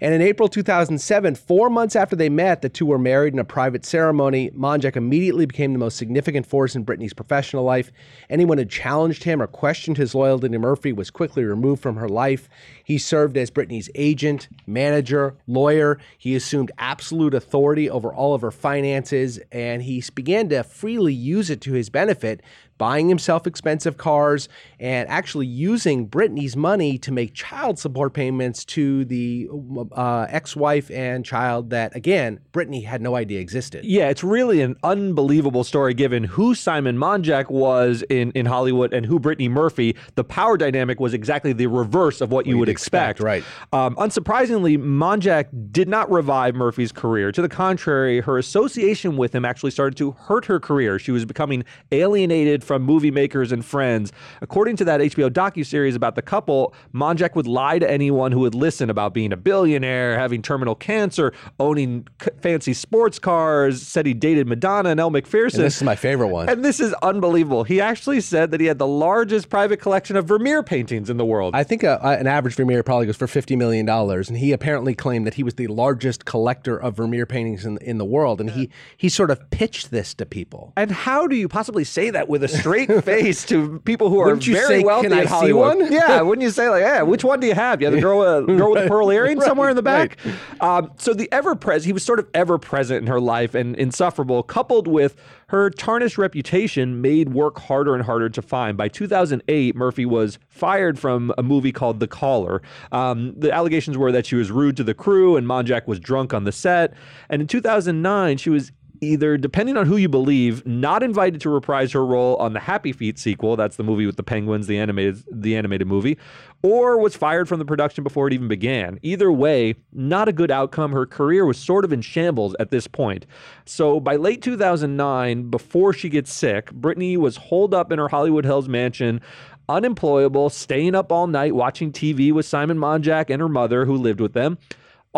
And 0.00 0.14
in 0.14 0.22
April 0.22 0.48
2007, 0.48 1.34
four 1.34 1.70
months 1.70 1.96
after 1.96 2.14
they 2.14 2.28
met, 2.28 2.62
the 2.62 2.68
two 2.68 2.86
were 2.86 2.98
married 2.98 3.32
in 3.32 3.38
a 3.38 3.44
private 3.44 3.84
ceremony. 3.84 4.50
Monjack 4.50 4.96
immediately 4.96 5.46
became 5.46 5.72
the 5.72 5.78
most 5.78 5.96
significant 5.96 6.46
force 6.46 6.76
in 6.76 6.84
Brittany's 6.84 7.12
professional 7.12 7.64
life. 7.64 7.90
Anyone 8.30 8.58
who 8.58 8.64
challenged 8.64 9.24
him 9.24 9.42
or 9.42 9.46
questioned 9.46 9.96
his 9.96 10.14
loyalty 10.14 10.48
to 10.48 10.58
Murphy 10.58 10.92
was 10.92 11.10
quickly 11.10 11.44
removed 11.44 11.82
from 11.82 11.96
her 11.96 12.08
life. 12.08 12.48
He 12.84 12.98
served 12.98 13.36
as 13.36 13.50
Brittany's 13.50 13.90
agent, 13.94 14.48
manager, 14.66 15.34
lawyer. 15.46 15.98
He 16.16 16.36
assumed 16.36 16.70
absolute 16.78 17.34
authority 17.34 17.90
over 17.90 18.12
all 18.12 18.34
of 18.34 18.42
her 18.42 18.50
finances, 18.50 19.40
and 19.50 19.82
he 19.82 20.02
began 20.14 20.48
to 20.50 20.62
freely 20.62 21.14
use 21.14 21.50
it 21.50 21.60
to 21.62 21.72
his 21.72 21.90
benefit, 21.90 22.40
buying 22.78 23.08
himself 23.08 23.46
expensive 23.46 23.96
cars, 23.96 24.48
and 24.80 25.08
actually 25.08 25.46
using 25.46 26.06
Brittany's 26.06 26.56
money 26.56 26.96
to 26.98 27.12
make 27.12 27.34
child 27.34 27.78
support 27.78 28.14
payments 28.14 28.64
to 28.64 29.04
the 29.04 29.48
uh, 29.92 30.26
ex 30.28 30.56
wife 30.56 30.90
and 30.90 31.24
child 31.24 31.70
that, 31.70 31.94
again, 31.94 32.40
Brittany 32.52 32.82
had 32.82 33.02
no 33.02 33.16
idea 33.16 33.40
existed. 33.40 33.84
Yeah, 33.84 34.08
it's 34.08 34.24
really 34.24 34.60
an 34.62 34.76
unbelievable 34.82 35.64
story 35.64 35.94
given 35.94 36.24
who 36.24 36.54
Simon 36.54 36.96
Monjack 36.96 37.50
was 37.50 38.02
in, 38.08 38.30
in 38.32 38.46
Hollywood 38.46 38.92
and 38.92 39.04
who 39.04 39.18
Brittany 39.18 39.48
Murphy. 39.48 39.96
The 40.14 40.24
power 40.24 40.56
dynamic 40.56 41.00
was 41.00 41.12
exactly 41.12 41.52
the 41.52 41.66
reverse 41.66 42.20
of 42.20 42.30
what 42.30 42.46
you 42.46 42.52
you'd 42.52 42.60
would 42.60 42.68
expect, 42.68 43.20
right. 43.20 43.42
Um, 43.72 43.96
unsurprisingly, 43.96 44.78
Monjack 44.78 45.46
did 45.72 45.88
not 45.88 46.10
revive 46.10 46.54
Murphy's 46.54 46.92
career. 46.92 47.32
To 47.32 47.42
the 47.42 47.48
contrary, 47.48 48.20
her 48.20 48.38
association 48.38 49.16
with 49.16 49.34
him 49.34 49.44
actually 49.44 49.72
started 49.72 49.96
to 49.98 50.12
hurt 50.12 50.44
her 50.44 50.60
career. 50.60 50.98
She 50.98 51.10
was 51.10 51.24
becoming 51.24 51.64
alienated 51.90 52.62
from 52.68 52.82
movie 52.84 53.10
makers 53.10 53.50
and 53.50 53.64
friends. 53.64 54.12
According 54.42 54.76
to 54.76 54.84
that 54.84 55.00
HBO 55.00 55.28
docuseries 55.30 55.96
about 55.96 56.14
the 56.14 56.22
couple, 56.22 56.72
Monjack 56.94 57.34
would 57.34 57.48
lie 57.48 57.80
to 57.80 57.90
anyone 57.90 58.30
who 58.30 58.38
would 58.40 58.54
listen 58.54 58.90
about 58.90 59.12
being 59.14 59.32
a 59.32 59.36
billionaire, 59.36 60.16
having 60.18 60.42
terminal 60.42 60.76
cancer, 60.76 61.32
owning 61.58 62.06
c- 62.22 62.30
fancy 62.40 62.72
sports 62.74 63.18
cars, 63.18 63.82
said 63.82 64.06
he 64.06 64.14
dated 64.14 64.46
Madonna 64.46 64.90
and 64.90 65.00
Elle 65.00 65.10
Macpherson. 65.10 65.60
And 65.60 65.66
this 65.66 65.76
is 65.78 65.82
my 65.82 65.96
favorite 65.96 66.28
one. 66.28 66.48
And 66.48 66.64
this 66.64 66.78
is 66.78 66.92
unbelievable. 67.02 67.64
He 67.64 67.80
actually 67.80 68.20
said 68.20 68.50
that 68.52 68.60
he 68.60 68.66
had 68.66 68.78
the 68.78 68.86
largest 68.86 69.48
private 69.48 69.80
collection 69.80 70.14
of 70.16 70.26
Vermeer 70.26 70.62
paintings 70.62 71.10
in 71.10 71.16
the 71.16 71.24
world. 71.24 71.54
I 71.56 71.64
think 71.64 71.82
uh, 71.82 71.98
a, 72.02 72.08
a- 72.08 72.18
an 72.18 72.26
average 72.26 72.54
Vermeer 72.54 72.82
probably 72.82 73.06
goes 73.06 73.16
for 73.16 73.26
$50 73.26 73.56
million. 73.56 73.88
And 73.88 74.36
he 74.36 74.52
apparently 74.52 74.94
claimed 74.94 75.26
that 75.26 75.34
he 75.34 75.42
was 75.42 75.54
the 75.54 75.66
largest 75.68 76.26
collector 76.26 76.76
of 76.76 76.94
Vermeer 76.96 77.24
paintings 77.26 77.64
in, 77.64 77.78
in 77.78 77.96
the 77.98 78.04
world. 78.04 78.40
And 78.40 78.50
he, 78.50 78.68
he 78.96 79.08
sort 79.08 79.30
of 79.30 79.48
pitched 79.50 79.90
this 79.90 80.12
to 80.14 80.26
people. 80.26 80.74
and 80.76 80.90
how 80.90 81.26
do 81.26 81.34
you 81.36 81.48
possibly 81.48 81.84
say 81.84 82.10
that 82.10 82.28
with 82.28 82.42
a 82.44 82.48
straight 82.58 83.04
face 83.04 83.44
to 83.46 83.78
people 83.80 84.10
who 84.10 84.20
are 84.20 84.26
Wouldn't 84.26 84.46
you 84.46 84.54
very 84.54 84.80
say, 84.80 84.84
wealthy 84.84 85.08
"Can 85.08 85.18
I 85.18 85.22
in 85.22 85.26
see 85.28 85.32
Hollywood? 85.34 85.78
one?" 85.78 85.92
Yeah, 85.98 86.20
wouldn't 86.22 86.42
you 86.42 86.50
say 86.50 86.68
like, 86.68 86.82
yeah, 86.82 87.02
which 87.02 87.24
one 87.24 87.40
do 87.40 87.46
you 87.46 87.54
have? 87.54 87.80
You 87.80 87.86
have 87.86 87.94
the 87.94 88.00
girl, 88.00 88.20
uh, 88.20 88.40
girl 88.42 88.72
with 88.72 88.82
the 88.84 88.88
pearl 88.90 89.10
earring 89.10 89.40
somewhere 89.40 89.70
in 89.70 89.76
the 89.76 89.82
back. 89.82 90.18
Um, 90.60 90.90
so 90.96 91.14
the 91.14 91.28
ever 91.32 91.54
present, 91.54 91.86
he 91.86 91.92
was 91.92 92.04
sort 92.04 92.18
of 92.18 92.28
ever 92.34 92.58
present 92.58 93.00
in 93.02 93.06
her 93.06 93.20
life 93.20 93.54
and 93.54 93.74
insufferable, 93.76 94.42
coupled 94.42 94.86
with 94.86 95.16
her 95.48 95.70
tarnished 95.70 96.18
reputation, 96.18 97.00
made 97.00 97.30
work 97.30 97.58
harder 97.58 97.94
and 97.94 98.04
harder 98.04 98.28
to 98.28 98.42
find. 98.42 98.76
By 98.76 98.88
2008, 98.88 99.74
Murphy 99.74 100.04
was 100.04 100.38
fired 100.48 100.98
from 100.98 101.32
a 101.38 101.42
movie 101.42 101.72
called 101.72 102.00
The 102.00 102.06
Caller. 102.06 102.60
Um, 102.92 103.32
the 103.34 103.50
allegations 103.50 103.96
were 103.96 104.12
that 104.12 104.26
she 104.26 104.34
was 104.36 104.50
rude 104.50 104.76
to 104.76 104.84
the 104.84 104.92
crew 104.92 105.36
and 105.36 105.46
Monjack 105.46 105.86
was 105.86 105.98
drunk 106.00 106.34
on 106.34 106.44
the 106.44 106.52
set. 106.52 106.92
And 107.30 107.40
in 107.40 107.48
2009, 107.48 108.36
she 108.36 108.50
was 108.50 108.72
either, 109.00 109.36
depending 109.36 109.76
on 109.76 109.86
who 109.86 109.96
you 109.96 110.08
believe, 110.08 110.66
not 110.66 111.02
invited 111.02 111.40
to 111.42 111.50
reprise 111.50 111.92
her 111.92 112.04
role 112.04 112.36
on 112.36 112.52
the 112.52 112.60
Happy 112.60 112.92
Feet 112.92 113.18
sequel. 113.18 113.56
That's 113.56 113.76
the 113.76 113.82
movie 113.82 114.06
with 114.06 114.16
the 114.16 114.22
penguins, 114.22 114.66
the 114.66 114.78
animated 114.78 115.24
the 115.30 115.56
animated 115.56 115.86
movie, 115.86 116.18
or 116.62 116.98
was 116.98 117.16
fired 117.16 117.48
from 117.48 117.58
the 117.58 117.64
production 117.64 118.04
before 118.04 118.26
it 118.26 118.32
even 118.32 118.48
began. 118.48 118.98
Either 119.02 119.30
way, 119.30 119.74
not 119.92 120.28
a 120.28 120.32
good 120.32 120.50
outcome. 120.50 120.92
Her 120.92 121.06
career 121.06 121.44
was 121.44 121.58
sort 121.58 121.84
of 121.84 121.92
in 121.92 122.00
shambles 122.00 122.54
at 122.58 122.70
this 122.70 122.86
point. 122.86 123.26
So 123.64 124.00
by 124.00 124.16
late 124.16 124.42
2009, 124.42 125.50
before 125.50 125.92
she 125.92 126.08
gets 126.08 126.32
sick, 126.32 126.72
Brittany 126.72 127.16
was 127.16 127.36
holed 127.36 127.74
up 127.74 127.92
in 127.92 127.98
her 127.98 128.08
Hollywood 128.08 128.44
Hills 128.44 128.68
mansion. 128.68 129.20
Unemployable, 129.68 130.48
staying 130.48 130.94
up 130.94 131.12
all 131.12 131.26
night 131.26 131.54
watching 131.54 131.92
TV 131.92 132.32
with 132.32 132.46
Simon 132.46 132.78
Monjack 132.78 133.28
and 133.28 133.40
her 133.40 133.50
mother, 133.50 133.84
who 133.84 133.96
lived 133.96 134.20
with 134.20 134.32
them. 134.32 134.56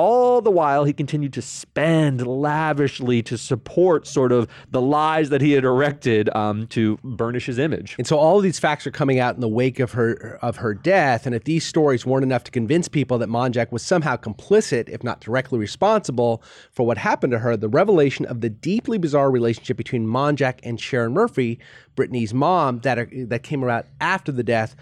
All 0.01 0.41
the 0.41 0.51
while, 0.51 0.85
he 0.85 0.95
continued 0.95 1.35
to 1.35 1.43
spend 1.43 2.27
lavishly 2.27 3.23
to 3.25 3.37
support 3.37 4.07
sort 4.07 4.33
of 4.33 4.49
the 4.71 4.81
lies 4.81 5.29
that 5.29 5.43
he 5.43 5.53
had 5.53 5.63
erected 5.63 6.35
um, 6.35 6.69
to 6.69 6.99
burnish 7.05 7.45
his 7.45 7.59
image. 7.59 7.97
And 7.99 8.07
so 8.07 8.17
all 8.17 8.39
of 8.39 8.43
these 8.43 8.59
facts 8.59 8.87
are 8.87 8.91
coming 8.91 9.19
out 9.19 9.35
in 9.35 9.43
the 9.43 9.49
wake 9.49 9.79
of 9.79 9.93
her 9.93 10.39
of 10.41 10.57
her 10.57 10.73
death. 10.73 11.27
And 11.27 11.35
if 11.35 11.45
these 11.45 11.67
stories 11.67 12.07
weren't 12.07 12.23
enough 12.23 12.45
to 12.45 12.51
convince 12.51 12.89
people 12.89 13.19
that 13.19 13.29
Monjack 13.29 13.73
was 13.73 13.83
somehow 13.83 14.17
complicit, 14.17 14.89
if 14.89 15.05
not 15.05 15.21
directly 15.21 15.59
responsible, 15.59 16.43
for 16.73 16.87
what 16.87 16.97
happened 16.97 17.33
to 17.33 17.41
her, 17.41 17.55
the 17.55 17.69
revelation 17.69 18.25
of 18.25 18.41
the 18.41 18.49
deeply 18.49 18.97
bizarre 18.97 19.31
relationship 19.31 19.77
between 19.77 20.07
Monjack 20.07 20.61
and 20.63 20.81
Sharon 20.81 21.13
Murphy, 21.13 21.59
Brittany's 21.95 22.33
mom, 22.33 22.79
that 22.85 23.11
that 23.29 23.43
came 23.43 23.63
around 23.63 23.85
after 24.01 24.33
the 24.33 24.43
death. 24.43 24.75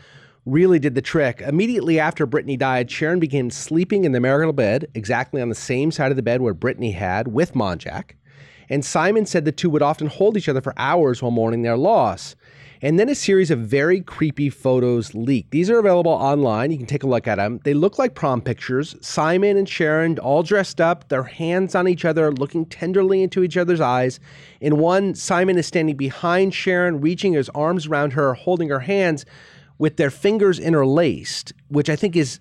Really 0.48 0.78
did 0.78 0.94
the 0.94 1.02
trick. 1.02 1.42
Immediately 1.42 2.00
after 2.00 2.24
Brittany 2.24 2.56
died, 2.56 2.90
Sharon 2.90 3.20
began 3.20 3.50
sleeping 3.50 4.06
in 4.06 4.12
the 4.12 4.18
marital 4.20 4.54
bed, 4.54 4.88
exactly 4.94 5.42
on 5.42 5.50
the 5.50 5.54
same 5.54 5.90
side 5.90 6.10
of 6.10 6.16
the 6.16 6.22
bed 6.22 6.40
where 6.40 6.54
Brittany 6.54 6.92
had 6.92 7.28
with 7.28 7.52
Monjack. 7.52 8.12
And 8.70 8.82
Simon 8.82 9.26
said 9.26 9.44
the 9.44 9.52
two 9.52 9.68
would 9.68 9.82
often 9.82 10.06
hold 10.06 10.38
each 10.38 10.48
other 10.48 10.62
for 10.62 10.72
hours 10.78 11.20
while 11.20 11.30
mourning 11.30 11.60
their 11.60 11.76
loss. 11.76 12.34
And 12.80 12.98
then 12.98 13.10
a 13.10 13.14
series 13.14 13.50
of 13.50 13.58
very 13.58 14.00
creepy 14.00 14.48
photos 14.48 15.14
leaked. 15.14 15.50
These 15.50 15.68
are 15.68 15.80
available 15.80 16.12
online. 16.12 16.70
You 16.70 16.78
can 16.78 16.86
take 16.86 17.02
a 17.02 17.08
look 17.08 17.28
at 17.28 17.34
them. 17.34 17.60
They 17.64 17.74
look 17.74 17.98
like 17.98 18.14
prom 18.14 18.40
pictures. 18.40 18.96
Simon 19.02 19.58
and 19.58 19.68
Sharon 19.68 20.18
all 20.18 20.42
dressed 20.42 20.80
up, 20.80 21.10
their 21.10 21.24
hands 21.24 21.74
on 21.74 21.86
each 21.88 22.06
other, 22.06 22.32
looking 22.32 22.64
tenderly 22.64 23.22
into 23.22 23.42
each 23.42 23.58
other's 23.58 23.82
eyes. 23.82 24.18
In 24.62 24.78
one, 24.78 25.14
Simon 25.14 25.58
is 25.58 25.66
standing 25.66 25.96
behind 25.96 26.54
Sharon, 26.54 27.02
reaching 27.02 27.34
his 27.34 27.50
arms 27.50 27.86
around 27.86 28.14
her, 28.14 28.32
holding 28.32 28.70
her 28.70 28.80
hands 28.80 29.26
with 29.78 29.96
their 29.96 30.10
fingers 30.10 30.58
interlaced, 30.58 31.52
which 31.68 31.88
I 31.88 31.96
think 31.96 32.16
is 32.16 32.40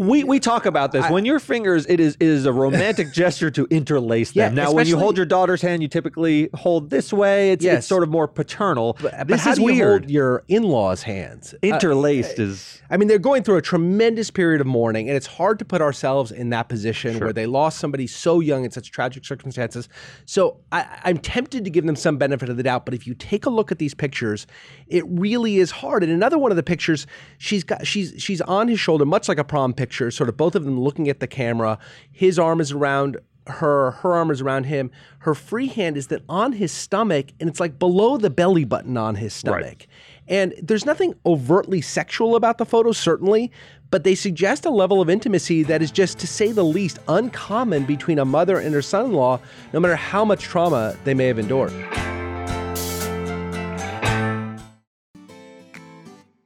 We 0.00 0.24
we 0.24 0.40
talk 0.40 0.66
about 0.66 0.92
this. 0.92 1.08
when 1.10 1.24
your 1.24 1.38
fingers, 1.38 1.86
it 1.86 2.00
is 2.00 2.16
it 2.18 2.26
is 2.26 2.46
a 2.46 2.52
romantic 2.52 3.12
gesture 3.14 3.50
to 3.52 3.66
interlace 3.70 4.32
them. 4.32 4.56
Yeah, 4.56 4.64
now, 4.64 4.72
when 4.72 4.86
you 4.86 4.98
hold 4.98 5.16
your 5.16 5.26
daughter's 5.26 5.62
hand, 5.62 5.82
you 5.82 5.88
typically 5.88 6.50
hold 6.54 6.90
this 6.90 7.12
way. 7.12 7.52
It's, 7.52 7.64
Yes. 7.64 7.78
it's 7.78 7.86
sort 7.86 8.02
of 8.02 8.08
more 8.10 8.26
paternal. 8.28 8.96
But 9.00 9.28
this 9.28 9.42
how 9.42 9.52
is 9.52 9.56
do 9.56 9.62
you 9.62 9.66
weird. 9.66 10.02
hold 10.02 10.10
your 10.10 10.44
in-laws' 10.48 11.02
hands? 11.02 11.54
Uh, 11.54 11.66
Interlaced 11.68 12.38
is 12.38 12.82
I 12.90 12.96
mean, 12.96 13.08
they're 13.08 13.18
going 13.18 13.42
through 13.42 13.56
a 13.56 13.62
tremendous 13.62 14.30
period 14.30 14.60
of 14.60 14.66
mourning, 14.66 15.08
and 15.08 15.16
it's 15.16 15.26
hard 15.26 15.58
to 15.60 15.64
put 15.64 15.80
ourselves 15.80 16.30
in 16.32 16.50
that 16.50 16.68
position 16.68 17.18
where 17.20 17.32
they 17.32 17.46
lost 17.46 17.78
somebody 17.78 18.06
so 18.06 18.40
young 18.40 18.64
in 18.64 18.70
such 18.70 18.90
tragic 18.90 19.24
circumstances. 19.24 19.88
So 20.26 20.58
I, 20.72 20.86
I'm 21.04 21.18
tempted 21.18 21.64
to 21.64 21.70
give 21.70 21.86
them 21.86 21.96
some 21.96 22.16
benefit 22.18 22.48
of 22.48 22.56
the 22.56 22.62
doubt, 22.62 22.84
but 22.84 22.94
if 22.94 23.06
you 23.06 23.14
take 23.14 23.46
a 23.46 23.50
look 23.50 23.72
at 23.72 23.78
these 23.78 23.94
pictures, 23.94 24.46
it 24.88 25.04
really 25.08 25.58
is 25.58 25.70
hard. 25.70 26.02
And 26.02 26.12
another 26.12 26.38
one 26.38 26.50
of 26.52 26.56
the 26.56 26.62
pictures, 26.62 27.06
she's 27.38 27.64
got 27.64 27.86
she's 27.86 28.14
she's 28.18 28.40
on 28.42 28.68
his 28.68 28.78
shoulder, 28.80 29.04
much 29.04 29.28
like 29.28 29.38
a 29.38 29.43
prom 29.44 29.72
picture, 29.72 30.10
sort 30.10 30.28
of 30.28 30.36
both 30.36 30.54
of 30.54 30.64
them 30.64 30.80
looking 30.80 31.08
at 31.08 31.20
the 31.20 31.26
camera. 31.26 31.78
His 32.10 32.38
arm 32.38 32.60
is 32.60 32.72
around 32.72 33.18
her 33.46 33.90
her 33.90 34.14
arm 34.14 34.30
is 34.30 34.40
around 34.40 34.64
him 34.64 34.90
her 35.18 35.34
free 35.34 35.66
hand 35.66 35.98
is 35.98 36.06
then 36.06 36.22
on 36.30 36.52
his 36.52 36.72
stomach 36.72 37.26
and 37.38 37.46
it's 37.46 37.60
like 37.60 37.78
below 37.78 38.16
the 38.16 38.30
belly 38.30 38.64
button 38.64 38.96
on 38.96 39.16
his 39.16 39.34
stomach 39.34 39.86
and 40.28 40.54
there's 40.62 40.86
nothing 40.86 41.14
overtly 41.26 41.82
sexual 41.82 42.36
about 42.36 42.56
the 42.56 42.64
photos 42.64 42.96
certainly 42.96 43.52
but 43.90 44.02
they 44.02 44.14
suggest 44.14 44.64
a 44.64 44.70
level 44.70 44.98
of 45.02 45.10
intimacy 45.10 45.62
that 45.62 45.82
is 45.82 45.90
just 45.90 46.18
to 46.18 46.26
say 46.26 46.52
the 46.52 46.64
least 46.64 46.98
uncommon 47.06 47.84
between 47.84 48.18
a 48.18 48.24
mother 48.24 48.58
and 48.58 48.74
her 48.74 48.80
son-in-law 48.80 49.38
no 49.74 49.80
matter 49.80 49.96
how 49.96 50.24
much 50.24 50.44
trauma 50.44 50.96
they 51.04 51.12
may 51.12 51.26
have 51.26 51.38
endured 51.38 51.72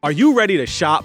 Are 0.00 0.12
you 0.12 0.32
ready 0.32 0.56
to 0.56 0.64
shop? 0.64 1.04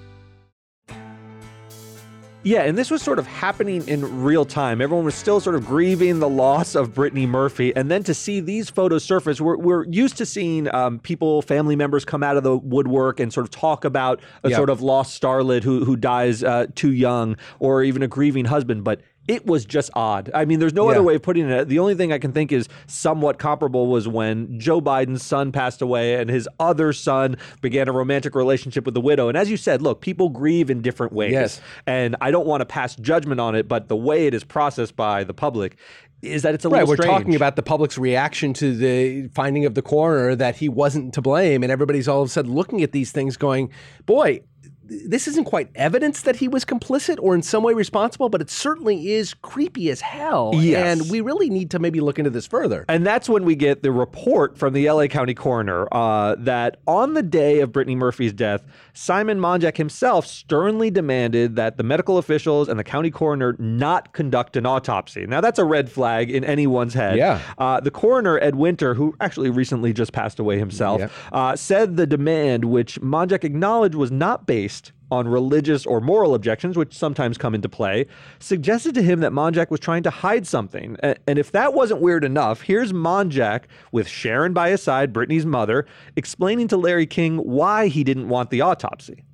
Yeah, 2.43 2.63
and 2.63 2.75
this 2.75 2.89
was 2.89 3.03
sort 3.03 3.19
of 3.19 3.27
happening 3.27 3.87
in 3.87 4.23
real 4.23 4.45
time. 4.45 4.81
Everyone 4.81 5.05
was 5.05 5.13
still 5.13 5.39
sort 5.39 5.55
of 5.55 5.63
grieving 5.63 6.17
the 6.17 6.27
loss 6.27 6.73
of 6.73 6.91
Brittany 6.91 7.27
Murphy. 7.27 7.75
And 7.75 7.91
then 7.91 8.01
to 8.05 8.15
see 8.15 8.39
these 8.39 8.67
photos 8.67 9.03
surface, 9.03 9.39
we're, 9.39 9.57
we're 9.57 9.85
used 9.85 10.17
to 10.17 10.25
seeing 10.25 10.73
um, 10.73 10.97
people, 10.97 11.43
family 11.43 11.75
members 11.75 12.03
come 12.03 12.23
out 12.23 12.37
of 12.37 12.43
the 12.43 12.57
woodwork 12.57 13.19
and 13.19 13.31
sort 13.31 13.45
of 13.45 13.51
talk 13.51 13.85
about 13.85 14.21
a 14.43 14.49
Yeah. 14.49 14.55
sort 14.55 14.71
of 14.71 14.81
lost 14.81 15.21
starlet 15.21 15.61
who, 15.63 15.85
who 15.85 15.95
dies 15.95 16.43
uh, 16.43 16.65
too 16.73 16.91
young 16.91 17.37
or 17.59 17.83
even 17.83 18.01
a 18.01 18.07
grieving 18.07 18.45
husband. 18.45 18.83
But 18.83 19.01
it 19.27 19.45
was 19.45 19.65
just 19.65 19.89
odd. 19.93 20.31
I 20.33 20.45
mean, 20.45 20.59
there's 20.59 20.73
no 20.73 20.85
Yeah. 20.85 20.91
other 20.95 21.03
way 21.03 21.15
of 21.15 21.21
putting 21.21 21.49
it. 21.49 21.67
The 21.69 21.79
only 21.79 21.95
thing 21.95 22.11
I 22.11 22.17
can 22.17 22.31
think 22.31 22.51
is 22.51 22.67
somewhat 22.87 23.37
comparable 23.37 23.87
was 23.87 24.07
when 24.07 24.59
Joe 24.59 24.81
Biden's 24.81 25.23
son 25.23 25.51
passed 25.51 25.81
away 25.81 26.15
and 26.15 26.29
his 26.29 26.49
other 26.59 26.91
son 26.91 27.37
began 27.61 27.87
a 27.87 27.91
romantic 27.91 28.35
relationship 28.35 28.83
with 28.85 28.93
the 28.95 29.01
widow. 29.01 29.29
And 29.29 29.37
as 29.37 29.49
you 29.49 29.57
said, 29.57 29.81
look, 29.81 30.01
people 30.01 30.29
grieve 30.29 30.69
in 30.69 30.81
different 30.81 31.13
ways. 31.13 31.31
Yes. 31.33 31.61
And 31.85 32.15
I 32.19 32.31
don't 32.31 32.47
want 32.47 32.61
to 32.61 32.65
pass 32.65 32.95
judgment 32.95 33.39
on 33.39 33.55
it, 33.55 33.67
but 33.67 33.87
the 33.89 33.95
way 33.95 34.25
it 34.27 34.33
is 34.33 34.43
processed 34.43 34.95
by 34.95 35.23
the 35.23 35.33
public 35.33 35.77
is 36.23 36.41
that 36.43 36.53
it's 36.53 36.65
a 36.65 36.69
Right, 36.69 36.85
we're 36.87 36.95
strange. 36.95 37.11
talking 37.11 37.35
about 37.35 37.55
the 37.55 37.63
public's 37.63 37.97
reaction 37.97 38.53
to 38.53 38.75
the 38.75 39.27
finding 39.29 39.65
of 39.65 39.73
the 39.75 39.81
coroner 39.81 40.35
that 40.35 40.55
he 40.57 40.69
wasn't 40.69 41.13
to 41.15 41.21
blame, 41.21 41.63
and 41.63 41.71
everybody's 41.71 42.07
all 42.07 42.21
of 42.21 42.27
a 42.27 42.31
sudden 42.31 42.53
looking 42.53 42.83
at 42.83 42.91
these 42.91 43.11
things, 43.11 43.37
going, 43.37 43.69
"Boy, 44.05 44.41
this 44.83 45.27
isn't 45.27 45.45
quite 45.45 45.69
evidence 45.75 46.21
that 46.23 46.35
he 46.37 46.47
was 46.47 46.65
complicit 46.65 47.17
or 47.21 47.33
in 47.35 47.41
some 47.41 47.63
way 47.63 47.73
responsible, 47.73 48.29
but 48.29 48.41
it 48.41 48.49
certainly 48.49 49.11
is 49.11 49.33
creepy 49.33 49.89
as 49.89 50.01
hell." 50.01 50.51
Yes. 50.55 51.01
and 51.01 51.11
we 51.11 51.21
really 51.21 51.49
need 51.49 51.71
to 51.71 51.79
maybe 51.79 51.99
look 52.01 52.17
into 52.19 52.29
this 52.31 52.47
further. 52.47 52.85
And 52.89 53.05
that's 53.05 53.29
when 53.29 53.45
we 53.45 53.55
get 53.55 53.83
the 53.83 53.91
report 53.91 54.57
from 54.57 54.73
the 54.73 54.89
LA 54.89 55.07
County 55.07 55.33
coroner 55.33 55.87
uh, 55.93 56.35
that 56.39 56.77
on 56.87 57.13
the 57.13 57.23
day 57.23 57.59
of 57.59 57.71
Brittany 57.71 57.95
Murphy's 57.95 58.33
death, 58.33 58.63
Simon 58.93 59.39
Monjack 59.39 59.77
himself 59.77 60.25
sternly 60.25 60.89
demanded 60.91 61.55
that 61.55 61.77
the 61.77 61.83
medical 61.83 62.17
officials 62.17 62.67
and 62.67 62.79
the 62.79 62.83
county 62.83 63.11
coroner 63.11 63.55
not 63.59 64.13
conduct 64.13 64.55
an 64.57 64.65
autopsy. 64.65 65.25
Now, 65.25 65.41
that's 65.41 65.59
a 65.59 65.65
red 65.65 65.91
flag 65.91 66.29
in 66.31 66.43
anyone's 66.43 66.93
head. 66.93 67.17
Yeah. 67.17 67.39
Uh, 67.57 67.79
the 67.79 67.91
coroner, 67.91 68.39
Ed 68.39 68.55
Winter, 68.55 68.93
who 68.93 69.15
actually 69.21 69.49
recently 69.49 69.93
just 69.93 70.11
passed 70.13 70.39
away 70.39 70.57
himself, 70.57 70.99
Yep. 71.01 71.11
uh, 71.31 71.55
said 71.55 71.97
the 71.97 72.07
demand, 72.07 72.65
which 72.65 72.99
Monjack 73.01 73.43
acknowledged 73.43 73.95
was 73.95 74.11
not 74.11 74.45
based 74.45 74.80
on 75.11 75.27
religious 75.27 75.85
or 75.85 75.99
moral 75.99 76.33
objections, 76.33 76.77
which 76.77 76.93
sometimes 76.93 77.37
come 77.37 77.53
into 77.53 77.67
play, 77.67 78.07
suggested 78.39 78.95
to 78.95 79.01
him 79.01 79.19
that 79.19 79.33
Monjack 79.33 79.69
was 79.69 79.79
trying 79.79 80.03
to 80.03 80.09
hide 80.09 80.47
something. 80.47 80.95
And 81.01 81.37
if 81.37 81.51
that 81.51 81.73
wasn't 81.73 82.01
weird 82.01 82.23
enough, 82.23 82.61
here's 82.61 82.93
Monjack 82.93 83.63
with 83.91 84.07
Sharon 84.07 84.53
by 84.53 84.69
his 84.69 84.81
side, 84.81 85.11
Brittany's 85.11 85.45
mother, 85.45 85.85
explaining 86.15 86.69
to 86.69 86.77
Larry 86.77 87.05
King 87.05 87.37
why 87.37 87.87
he 87.87 88.03
didn't 88.03 88.29
want 88.29 88.49
the 88.49 88.61
autopsy. 88.61 89.25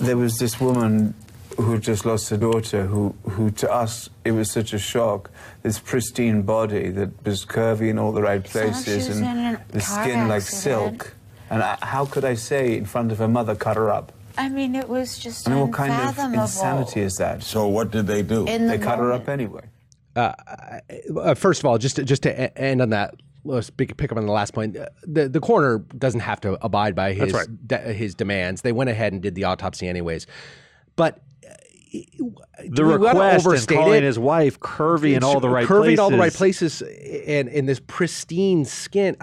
There 0.00 0.16
was 0.16 0.38
this 0.38 0.60
woman 0.60 1.14
who 1.56 1.72
had 1.72 1.82
just 1.82 2.06
lost 2.06 2.30
her 2.30 2.36
daughter, 2.36 2.86
who, 2.86 3.14
who 3.28 3.50
to 3.50 3.70
us, 3.70 4.08
it 4.24 4.32
was 4.32 4.50
such 4.50 4.72
a 4.72 4.78
shock. 4.78 5.30
This 5.62 5.78
pristine 5.78 6.42
body 6.42 6.90
that 6.90 7.24
was 7.24 7.44
curvy 7.44 7.90
in 7.90 7.98
all 7.98 8.12
the 8.12 8.22
right 8.22 8.46
Sounds 8.46 8.54
like 8.54 8.84
she 8.84 8.90
places 8.90 9.08
was 9.08 9.18
and 9.18 9.26
in 9.26 9.60
the 9.68 9.80
car 9.80 10.04
skin 10.04 10.28
like 10.28 10.42
silk. 10.42 11.14
And 11.50 11.62
I, 11.62 11.76
how 11.82 12.06
could 12.06 12.24
I 12.24 12.34
say 12.34 12.76
in 12.76 12.84
front 12.84 13.10
of 13.10 13.18
her 13.18 13.28
mother, 13.28 13.56
cut 13.56 13.76
her 13.76 13.90
up? 13.90 14.12
I 14.40 14.48
mean, 14.48 14.74
it 14.74 14.88
was 14.88 15.18
just 15.18 15.48
I 15.48 15.52
mean, 15.52 15.60
what 15.68 15.72
kind 15.72 15.92
of 15.92 16.18
insanity 16.18 17.00
is 17.02 17.16
that? 17.16 17.42
So 17.42 17.66
what 17.68 17.90
did 17.90 18.06
they 18.06 18.22
do? 18.22 18.46
In 18.46 18.66
the 18.66 18.76
They 18.76 18.82
cut 18.82 18.98
her 18.98 19.12
up 19.12 19.28
anyway. 19.28 19.64
Uh, 20.16 20.32
first 21.34 21.60
of 21.60 21.66
all, 21.66 21.78
just 21.78 21.96
to, 21.96 22.04
just 22.04 22.22
to 22.24 22.58
end 22.58 22.82
on 22.82 22.90
that, 22.90 23.14
let's 23.44 23.70
pick, 23.70 23.96
pick 23.96 24.10
up 24.12 24.18
on 24.18 24.26
the 24.26 24.32
last 24.32 24.52
point. 24.54 24.76
Uh, 24.76 24.86
The 25.04 25.28
the 25.28 25.40
coroner 25.40 25.78
doesn't 25.96 26.20
have 26.20 26.40
to 26.42 26.58
abide 26.64 26.94
by 26.94 27.12
his 27.12 27.32
That's 27.32 27.46
de- 27.66 27.92
his 27.92 28.14
demands. 28.14 28.62
They 28.62 28.72
went 28.72 28.90
ahead 28.90 29.12
and 29.12 29.22
did 29.22 29.34
the 29.34 29.44
autopsy 29.44 29.88
anyways, 29.88 30.26
but. 30.96 31.20
uh, 31.48 31.54
The 32.68 32.84
we 32.84 32.98
gotta 32.98 33.18
request 33.18 33.46
and 33.46 33.68
calling 33.78 33.98
it. 33.98 34.02
his 34.04 34.18
wife 34.18 34.58
curvy 34.60 35.14
in 35.16 35.22
all 35.24 35.40
the 35.40 35.48
right 35.48 35.66
curvy 35.66 35.80
places. 35.82 35.92
in 35.94 36.00
all 36.00 36.10
the 36.10 36.18
right 36.18 36.32
places 36.32 36.82
and 37.26 37.48
in 37.48 37.66
this 37.66 37.80
pristine 37.86 38.64
skin. 38.64 39.16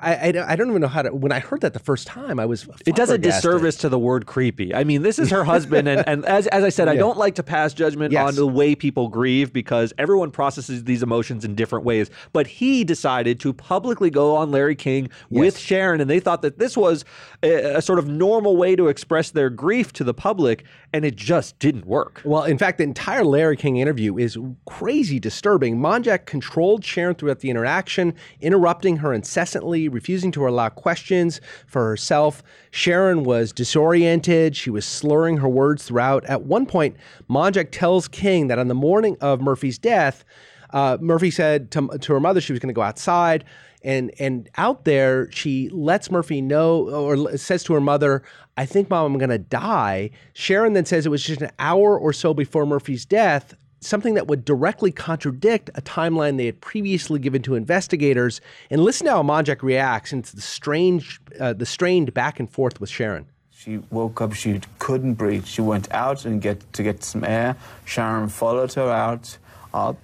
I, 0.00 0.14
I, 0.14 0.52
I 0.52 0.56
don't- 0.56 0.68
even 0.68 0.80
know 0.82 0.88
how 0.88 1.02
to. 1.02 1.14
When 1.14 1.32
I 1.32 1.38
heard 1.40 1.62
that 1.62 1.72
the 1.72 1.78
first 1.78 2.06
time, 2.06 2.38
I 2.38 2.46
was. 2.46 2.68
It 2.86 2.94
does 2.94 3.10
a 3.10 3.18
disservice 3.18 3.76
to 3.78 3.88
the 3.88 3.98
word 3.98 4.26
creepy. 4.26 4.74
I 4.74 4.84
mean, 4.84 5.02
this 5.02 5.18
is 5.18 5.30
her 5.30 5.44
husband, 5.44 5.88
and, 5.88 6.06
and 6.06 6.24
as, 6.26 6.46
as 6.48 6.62
I 6.62 6.68
said, 6.68 6.88
I 6.88 6.96
don't 6.96 7.16
like 7.18 7.34
to 7.36 7.42
pass 7.42 7.72
judgment 7.74 8.12
Yes. 8.12 8.28
on 8.28 8.34
the 8.34 8.46
way 8.46 8.74
people 8.74 9.08
grieve 9.08 9.52
because 9.52 9.92
everyone 9.98 10.30
processes 10.30 10.84
these 10.84 11.02
emotions 11.02 11.44
in 11.44 11.54
different 11.54 11.84
ways. 11.84 12.10
But 12.32 12.46
he 12.46 12.84
decided 12.84 13.40
to 13.40 13.52
publicly 13.52 14.10
go 14.10 14.36
on 14.36 14.50
Larry 14.50 14.74
King 14.76 15.08
with 15.30 15.54
Yes. 15.54 15.58
Sharon, 15.58 16.00
and 16.00 16.08
they 16.10 16.20
thought 16.20 16.42
that 16.42 16.58
this 16.58 16.76
was 16.76 17.04
a, 17.42 17.76
a 17.78 17.82
sort 17.82 17.98
of 17.98 18.06
normal 18.08 18.56
way 18.56 18.76
to 18.76 18.88
express 18.88 19.30
their 19.30 19.50
grief 19.50 19.92
to 19.94 20.04
the 20.04 20.14
public, 20.14 20.64
and 20.92 21.04
it 21.04 21.16
just 21.16 21.58
didn't 21.58 21.86
work. 21.86 22.20
Well, 22.24 22.44
in 22.44 22.58
fact, 22.58 22.78
the 22.78 22.84
entire 22.84 23.24
Larry 23.24 23.56
King 23.56 23.76
interview 23.78 24.18
is 24.18 24.36
crazy 24.66 25.18
disturbing. 25.18 25.78
Monjack 25.78 26.26
controlled 26.26 26.84
Sharon 26.84 27.14
throughout 27.14 27.40
the 27.40 27.50
interaction, 27.50 28.14
interrupting 28.40 28.98
her 28.98 29.12
incessantly, 29.12 29.87
refusing 29.88 30.30
to 30.32 30.46
allow 30.46 30.68
questions 30.68 31.40
for 31.66 31.86
herself. 31.86 32.42
Sharon 32.70 33.24
was 33.24 33.52
disoriented. 33.52 34.56
She 34.56 34.70
was 34.70 34.84
slurring 34.84 35.38
her 35.38 35.48
words 35.48 35.84
throughout. 35.84 36.24
At 36.26 36.42
one 36.42 36.66
point, 36.66 36.96
Monjack 37.28 37.68
tells 37.70 38.08
King 38.08 38.48
that 38.48 38.58
on 38.58 38.68
the 38.68 38.74
morning 38.74 39.16
of 39.20 39.40
Murphy's 39.40 39.78
death, 39.78 40.24
uh, 40.70 40.98
Murphy 41.00 41.30
said 41.30 41.70
to, 41.72 41.88
to 41.98 42.12
her 42.12 42.20
mother 42.20 42.40
she 42.40 42.52
was 42.52 42.60
going 42.60 42.68
to 42.68 42.74
go 42.74 42.82
outside. 42.82 43.44
And, 43.82 44.10
and 44.18 44.48
out 44.56 44.84
there, 44.84 45.30
she 45.30 45.68
lets 45.68 46.10
Murphy 46.10 46.40
know, 46.40 46.88
or 46.88 47.36
says 47.38 47.62
to 47.64 47.74
her 47.74 47.80
mother, 47.80 48.22
I 48.56 48.66
think, 48.66 48.90
mom, 48.90 49.12
I'm 49.12 49.18
going 49.18 49.30
to 49.30 49.38
die. 49.38 50.10
Sharon 50.34 50.72
then 50.72 50.84
says 50.84 51.06
it 51.06 51.10
was 51.10 51.22
just 51.22 51.42
an 51.42 51.52
hour 51.60 51.96
or 51.96 52.12
so 52.12 52.34
before 52.34 52.66
Murphy's 52.66 53.06
death, 53.06 53.54
something 53.80 54.14
that 54.14 54.26
would 54.26 54.44
directly 54.44 54.90
contradict 54.90 55.70
a 55.74 55.82
timeline 55.82 56.36
they 56.36 56.46
had 56.46 56.60
previously 56.60 57.18
given 57.18 57.42
to 57.42 57.54
investigators. 57.54 58.40
And 58.70 58.82
listen 58.82 59.06
to 59.06 59.12
how 59.12 59.22
Monjack 59.22 59.62
reacts 59.62 60.12
into 60.12 60.34
the 60.34 60.42
strange, 60.42 61.20
uh, 61.38 61.52
the 61.52 61.66
strained 61.66 62.14
back 62.14 62.40
and 62.40 62.50
forth 62.50 62.80
with 62.80 62.90
Sharon. 62.90 63.26
She 63.52 63.78
woke 63.90 64.20
up, 64.20 64.34
she 64.34 64.60
couldn't 64.78 65.14
breathe. 65.14 65.46
She 65.46 65.60
went 65.62 65.90
out 65.92 66.24
and 66.24 66.40
get 66.40 66.72
to 66.74 66.82
get 66.82 67.02
some 67.02 67.24
air. 67.24 67.56
Sharon 67.84 68.28
followed 68.28 68.72
her 68.74 68.90
out. 68.90 69.38
I'll, 69.74 69.98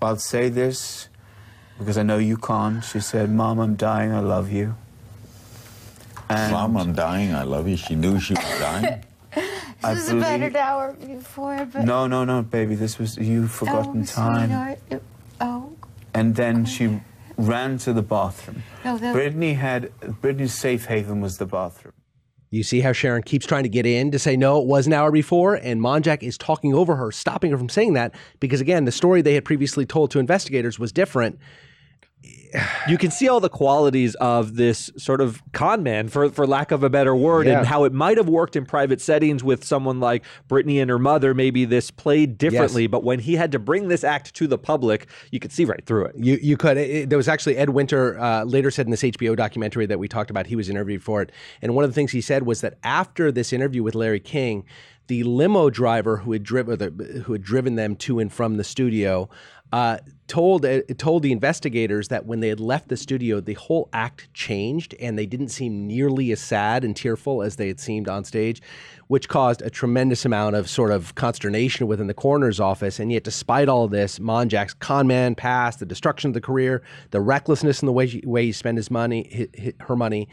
I'll 0.00 0.16
say 0.16 0.48
this 0.48 1.08
because 1.78 1.98
I 1.98 2.02
know 2.02 2.18
you 2.18 2.36
can't. 2.36 2.82
She 2.82 3.00
said, 3.00 3.30
Mom, 3.30 3.58
I'm 3.58 3.76
dying, 3.76 4.12
I 4.12 4.20
love 4.20 4.50
you. 4.50 4.74
And 6.28 6.52
Mom, 6.52 6.76
I'm 6.76 6.92
dying. 6.92 7.34
I 7.34 7.42
love 7.42 7.68
you. 7.68 7.76
She 7.76 7.94
knew 7.94 8.20
she 8.20 8.34
was 8.34 8.58
dying. 8.58 9.04
I 9.82 9.94
This 9.94 10.04
was 10.04 10.08
about 10.10 10.38
believe- 10.38 10.54
an 10.54 10.56
hour 10.56 10.92
before, 10.94 11.66
but 11.72 11.84
No, 11.84 12.06
no, 12.06 12.24
no, 12.24 12.42
baby, 12.42 12.74
this 12.74 12.98
was 12.98 13.16
you've 13.16 13.44
oh, 13.62 13.66
forgotten 13.66 14.02
oh, 14.02 14.04
time. 14.04 14.76
It- 14.90 15.02
oh, 15.40 15.72
And 16.14 16.34
then 16.36 16.62
oh, 16.62 16.64
she 16.64 17.00
ran 17.36 17.78
to 17.78 17.92
the 17.92 18.02
bathroom. 18.02 18.62
No, 18.84 18.98
the- 18.98 19.12
Brittany 19.12 19.54
had 19.54 19.92
Brittany's 20.20 20.54
safe 20.54 20.86
haven 20.86 21.20
was 21.20 21.38
the 21.38 21.46
bathroom. 21.46 21.94
You 22.50 22.62
see 22.62 22.80
how 22.80 22.92
Sharon 22.92 23.22
keeps 23.22 23.44
trying 23.44 23.64
to 23.64 23.68
get 23.68 23.84
in 23.84 24.10
to 24.10 24.18
say, 24.18 24.34
no, 24.34 24.58
it 24.62 24.66
was 24.66 24.86
an 24.86 24.94
hour 24.94 25.10
before. 25.12 25.56
And 25.56 25.82
Monjack 25.82 26.22
is 26.22 26.38
talking 26.38 26.72
over 26.74 26.96
her, 26.96 27.12
stopping 27.12 27.50
her 27.50 27.58
from 27.58 27.68
saying 27.68 27.92
that 27.92 28.14
because, 28.40 28.62
again, 28.62 28.86
the 28.86 28.92
story 28.92 29.20
they 29.20 29.34
had 29.34 29.44
previously 29.44 29.84
told 29.84 30.10
to 30.12 30.18
investigators 30.18 30.78
was 30.78 30.90
different. 30.90 31.38
You 32.88 32.96
can 32.98 33.10
see 33.10 33.28
all 33.28 33.40
the 33.40 33.48
qualities 33.50 34.14
of 34.16 34.56
this 34.56 34.90
sort 34.96 35.20
of 35.20 35.42
con 35.52 35.82
man, 35.82 36.08
for, 36.08 36.30
for 36.30 36.46
lack 36.46 36.70
of 36.70 36.82
a 36.82 36.90
better 36.90 37.14
word, 37.14 37.46
Yeah. 37.46 37.58
and 37.58 37.66
how 37.66 37.84
it 37.84 37.92
might 37.92 38.16
have 38.16 38.28
worked 38.28 38.56
in 38.56 38.64
private 38.64 39.00
settings 39.00 39.44
with 39.44 39.64
someone 39.64 40.00
like 40.00 40.24
Brittany 40.48 40.80
and 40.80 40.90
her 40.90 40.98
mother. 40.98 41.34
Maybe 41.34 41.64
this 41.64 41.90
played 41.90 42.38
differently, 42.38 42.86
but 42.86 43.04
when 43.04 43.18
he 43.20 43.36
had 43.36 43.52
to 43.52 43.58
bring 43.58 43.88
this 43.88 44.02
act 44.02 44.34
to 44.34 44.46
the 44.46 44.58
public, 44.58 45.06
you 45.30 45.38
could 45.38 45.52
see 45.52 45.64
right 45.64 45.84
through 45.84 46.06
it. 46.06 46.14
You 46.18 46.38
you 46.42 46.56
could. 46.56 46.76
It- 46.76 47.10
there 47.10 47.18
was 47.18 47.28
actually 47.28 47.56
Ed 47.56 47.70
Winter 47.70 48.18
uh, 48.18 48.44
later 48.44 48.70
said 48.70 48.86
in 48.86 48.90
this 48.90 49.02
HBO 49.02 49.36
documentary 49.36 49.86
that 49.86 49.98
we 49.98 50.08
talked 50.08 50.30
about. 50.30 50.46
He 50.46 50.56
was 50.56 50.68
interviewed 50.68 51.02
for 51.02 51.22
it, 51.22 51.30
and 51.62 51.74
one 51.74 51.84
of 51.84 51.90
the 51.90 51.94
things 51.94 52.12
he 52.12 52.20
said 52.20 52.44
was 52.44 52.60
that 52.62 52.78
after 52.82 53.30
this 53.30 53.52
interview 53.52 53.82
with 53.82 53.94
Larry 53.94 54.20
King, 54.20 54.64
the 55.06 55.22
limo 55.22 55.70
driver 55.70 56.18
who 56.18 56.32
had 56.32 56.42
driven 56.42 57.22
who 57.24 57.32
had 57.32 57.42
driven 57.42 57.76
them 57.76 57.94
to 57.96 58.18
and 58.18 58.32
from 58.32 58.56
the 58.56 58.64
studio. 58.64 59.28
Uh, 59.72 59.98
told 60.28 60.64
uh, 60.64 60.80
told 60.96 61.22
the 61.22 61.32
investigators 61.32 62.08
that 62.08 62.26
when 62.26 62.40
they 62.40 62.48
had 62.48 62.60
left 62.60 62.88
the 62.88 62.96
studio, 62.96 63.40
the 63.40 63.54
whole 63.54 63.88
act 63.92 64.32
changed, 64.32 64.94
and 65.00 65.18
they 65.18 65.26
didn't 65.26 65.48
seem 65.48 65.86
nearly 65.86 66.30
as 66.32 66.40
sad 66.40 66.84
and 66.84 66.94
tearful 66.94 67.42
as 67.42 67.56
they 67.56 67.68
had 67.68 67.80
seemed 67.80 68.08
on 68.08 68.24
stage, 68.24 68.62
which 69.08 69.28
caused 69.28 69.62
a 69.62 69.70
tremendous 69.70 70.24
amount 70.24 70.54
of 70.56 70.68
sort 70.68 70.90
of 70.90 71.14
consternation 71.14 71.86
within 71.86 72.06
the 72.06 72.14
coroner's 72.14 72.60
office. 72.60 72.98
And 73.00 73.10
yet, 73.10 73.24
despite 73.24 73.68
all 73.68 73.88
this, 73.88 74.18
Monjack's 74.18 74.74
con 74.74 75.06
man 75.06 75.34
past, 75.34 75.80
the 75.80 75.86
destruction 75.86 76.30
of 76.30 76.34
the 76.34 76.40
career, 76.40 76.82
the 77.10 77.20
recklessness 77.20 77.82
in 77.82 77.86
the 77.86 77.92
way 77.92 78.06
he, 78.06 78.22
way 78.24 78.46
he 78.46 78.52
spent 78.52 78.76
his 78.76 78.90
money, 78.90 79.28
hi- 79.34 79.62
hi- 79.64 79.84
her 79.84 79.96
money, 79.96 80.28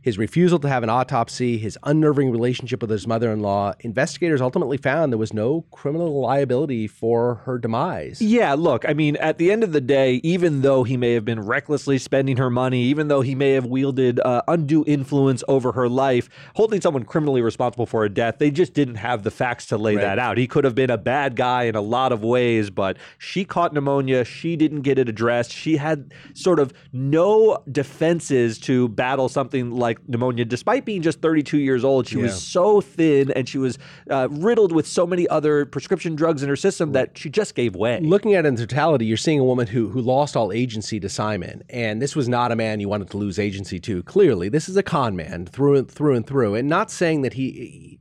his 0.00 0.16
refusal 0.16 0.58
to 0.60 0.68
have 0.68 0.82
an 0.82 0.88
autopsy, 0.88 1.58
his 1.58 1.78
unnerving 1.82 2.30
relationship 2.30 2.80
with 2.80 2.90
his 2.90 3.06
mother-in-law, 3.06 3.74
investigators 3.80 4.40
ultimately 4.40 4.78
found 4.78 5.12
there 5.12 5.18
was 5.18 5.34
no 5.34 5.66
criminal 5.70 6.20
liability 6.20 6.86
for 6.86 7.36
her 7.44 7.58
demise. 7.58 8.22
Yeah, 8.22 8.54
look, 8.54 8.70
look, 8.70 8.88
I 8.88 8.94
mean, 8.94 9.16
at 9.16 9.38
the 9.38 9.50
end 9.50 9.64
of 9.64 9.72
the 9.72 9.80
day, 9.80 10.20
even 10.22 10.62
though 10.62 10.84
he 10.84 10.96
may 10.96 11.14
have 11.14 11.24
been 11.24 11.40
recklessly 11.40 11.98
spending 11.98 12.36
her 12.36 12.48
money, 12.50 12.82
even 12.84 13.08
though 13.08 13.20
he 13.20 13.34
may 13.34 13.50
have 13.50 13.66
wielded 13.66 14.20
uh, 14.20 14.42
undue 14.46 14.84
influence 14.86 15.42
over 15.48 15.72
her 15.72 15.88
life, 15.88 16.28
holding 16.54 16.80
someone 16.80 17.02
criminally 17.04 17.42
responsible 17.42 17.84
for 17.84 18.04
a 18.04 18.08
death, 18.08 18.36
they 18.38 18.48
just 18.52 18.72
didn't 18.74 18.94
have 18.94 19.24
the 19.24 19.30
facts 19.32 19.66
to 19.66 19.76
lay 19.76 19.96
Right. 19.96 20.02
that 20.02 20.20
out. 20.20 20.38
He 20.38 20.46
could 20.46 20.62
have 20.62 20.76
been 20.76 20.88
a 20.88 20.96
bad 20.96 21.34
guy 21.34 21.64
in 21.64 21.74
a 21.74 21.80
lot 21.80 22.12
of 22.12 22.22
ways, 22.22 22.70
but 22.70 22.96
she 23.18 23.44
caught 23.44 23.72
pneumonia. 23.74 24.24
She 24.24 24.54
didn't 24.54 24.82
get 24.82 24.96
it 25.00 25.08
addressed. 25.08 25.50
She 25.50 25.76
had 25.76 26.14
sort 26.32 26.60
of 26.60 26.72
no 26.92 27.58
defenses 27.72 28.60
to 28.60 28.88
battle 28.90 29.28
something 29.28 29.72
like 29.72 29.89
pneumonia, 30.08 30.44
despite 30.44 30.84
being 30.84 31.02
just 31.02 31.20
32 31.20 31.58
years 31.58 31.84
old. 31.84 32.08
She 32.08 32.16
Yeah. 32.16 32.22
was 32.24 32.40
so 32.42 32.80
thin 32.80 33.30
and 33.32 33.48
she 33.48 33.58
was 33.58 33.78
uh, 34.10 34.28
riddled 34.30 34.72
with 34.72 34.86
so 34.86 35.06
many 35.06 35.26
other 35.28 35.64
prescription 35.66 36.14
drugs 36.16 36.42
in 36.42 36.48
her 36.48 36.56
system 36.56 36.92
that 36.92 37.16
she 37.18 37.30
just 37.30 37.54
gave 37.54 37.74
way. 37.74 38.00
Looking 38.00 38.34
at 38.34 38.44
it 38.44 38.48
in 38.48 38.56
totality, 38.56 39.06
you're 39.06 39.16
seeing 39.16 39.38
a 39.40 39.44
woman 39.44 39.66
who 39.66 39.88
who 39.88 40.00
lost 40.00 40.36
all 40.36 40.52
agency 40.52 41.00
to 41.00 41.08
Simon, 41.08 41.62
and 41.70 42.00
this 42.00 42.14
was 42.14 42.28
not 42.28 42.52
a 42.52 42.56
man 42.56 42.80
you 42.80 42.88
wanted 42.88 43.10
to 43.10 43.16
lose 43.16 43.38
agency 43.38 43.78
to. 43.80 44.02
Clearly, 44.02 44.48
this 44.48 44.68
is 44.68 44.76
a 44.76 44.82
con 44.82 45.16
man 45.16 45.46
through 45.46 45.76
and 45.76 45.90
through 45.90 46.14
and 46.14 46.26
through, 46.26 46.54
and 46.54 46.68
not 46.68 46.90
saying 46.90 47.22
that 47.22 47.34
he. 47.34 48.00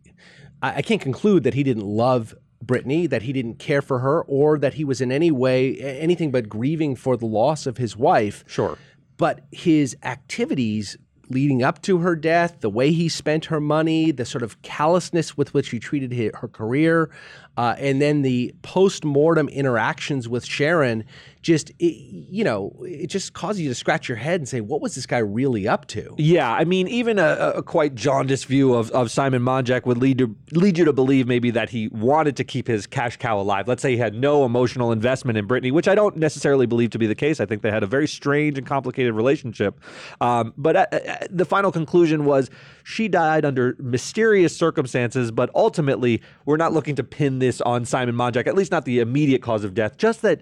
I, 0.61 0.75
I 0.77 0.81
can't 0.81 1.01
conclude 1.01 1.43
that 1.43 1.53
he 1.53 1.63
didn't 1.63 1.85
love 1.85 2.35
Brittany, 2.61 3.07
that 3.07 3.21
he 3.21 3.31
didn't 3.33 3.57
care 3.59 3.81
for 3.81 3.99
her, 3.99 4.21
or 4.23 4.57
that 4.59 4.73
he 4.75 4.83
was 4.83 4.99
in 5.01 5.11
any 5.11 5.31
way 5.31 5.77
anything 5.79 6.29
but 6.31 6.49
grieving 6.49 6.95
for 6.95 7.15
the 7.17 7.25
loss 7.25 7.65
of 7.65 7.77
his 7.77 7.95
wife. 7.95 8.43
Sure. 8.47 8.77
But 9.17 9.45
his 9.51 9.95
activities 10.03 10.97
leading 11.29 11.63
up 11.63 11.81
to 11.83 11.99
her 11.99 12.15
death, 12.15 12.57
the 12.61 12.69
way 12.69 12.91
he 12.91 13.07
spent 13.07 13.45
her 13.45 13.59
money, 13.59 14.11
the 14.11 14.25
sort 14.25 14.43
of 14.43 14.61
callousness 14.61 15.37
with 15.37 15.53
which 15.53 15.69
he 15.69 15.79
treated 15.79 16.33
her 16.35 16.47
career, 16.47 17.09
uh, 17.59 17.75
and 17.77 18.01
then 18.01 18.21
the 18.21 18.55
post-mortem 18.61 19.49
interactions 19.49 20.29
with 20.29 20.45
Sharon, 20.45 21.03
just 21.41 21.71
it, 21.71 21.93
you 22.31 22.41
know, 22.41 22.73
it 22.83 23.07
just 23.07 23.33
causes 23.33 23.59
you 23.59 23.67
to 23.67 23.75
scratch 23.75 24.07
your 24.07 24.15
head 24.15 24.39
and 24.39 24.47
say, 24.47 24.61
what 24.61 24.79
was 24.79 24.95
this 24.95 25.05
guy 25.05 25.17
really 25.17 25.67
up 25.67 25.85
to? 25.87 26.15
Yeah, 26.17 26.49
I 26.49 26.63
mean, 26.63 26.87
even 26.87 27.19
a, 27.19 27.51
a 27.55 27.61
quite 27.61 27.95
jaundiced 27.95 28.45
view 28.45 28.73
of, 28.75 28.89
of 28.91 29.11
Simon 29.11 29.41
Monjack 29.41 29.85
would 29.85 29.97
lead 29.97 30.19
to 30.19 30.33
lead 30.53 30.77
you 30.77 30.85
to 30.85 30.93
believe 30.93 31.27
maybe 31.27 31.51
that 31.51 31.69
he 31.69 31.89
wanted 31.89 32.37
to 32.37 32.45
keep 32.45 32.65
his 32.65 32.87
cash 32.87 33.17
cow 33.17 33.37
alive. 33.37 33.67
Let's 33.67 33.81
say 33.81 33.91
he 33.91 33.97
had 33.97 34.15
no 34.15 34.45
emotional 34.45 34.93
investment 34.93 35.37
in 35.37 35.45
Brittany, 35.45 35.71
which 35.71 35.89
I 35.89 35.95
don't 35.95 36.15
necessarily 36.15 36.65
believe 36.65 36.91
to 36.91 36.97
be 36.97 37.07
the 37.07 37.15
case. 37.15 37.41
I 37.41 37.45
think 37.45 37.61
they 37.61 37.71
had 37.71 37.83
a 37.83 37.87
very 37.87 38.07
strange 38.07 38.57
and 38.57 38.65
complicated 38.65 39.13
relationship. 39.15 39.81
Um, 40.21 40.53
but 40.55 40.77
uh, 40.77 40.85
uh, 40.93 41.27
the 41.29 41.45
final 41.45 41.73
conclusion 41.73 42.23
was 42.23 42.49
she 42.89 43.07
died 43.07 43.45
under 43.45 43.75
mysterious 43.77 44.57
circumstances. 44.57 45.29
But 45.29 45.51
ultimately, 45.53 46.23
we're 46.45 46.57
not 46.57 46.73
looking 46.73 46.95
to 46.95 47.03
pin 47.03 47.37
this 47.37 47.61
on 47.61 47.85
Simon 47.85 48.15
Monjack, 48.15 48.47
at 48.47 48.55
least 48.55 48.71
not 48.71 48.85
the 48.85 48.97
immediate 48.99 49.43
cause 49.43 49.63
of 49.63 49.75
death. 49.75 49.95
Just 49.97 50.23
that 50.23 50.41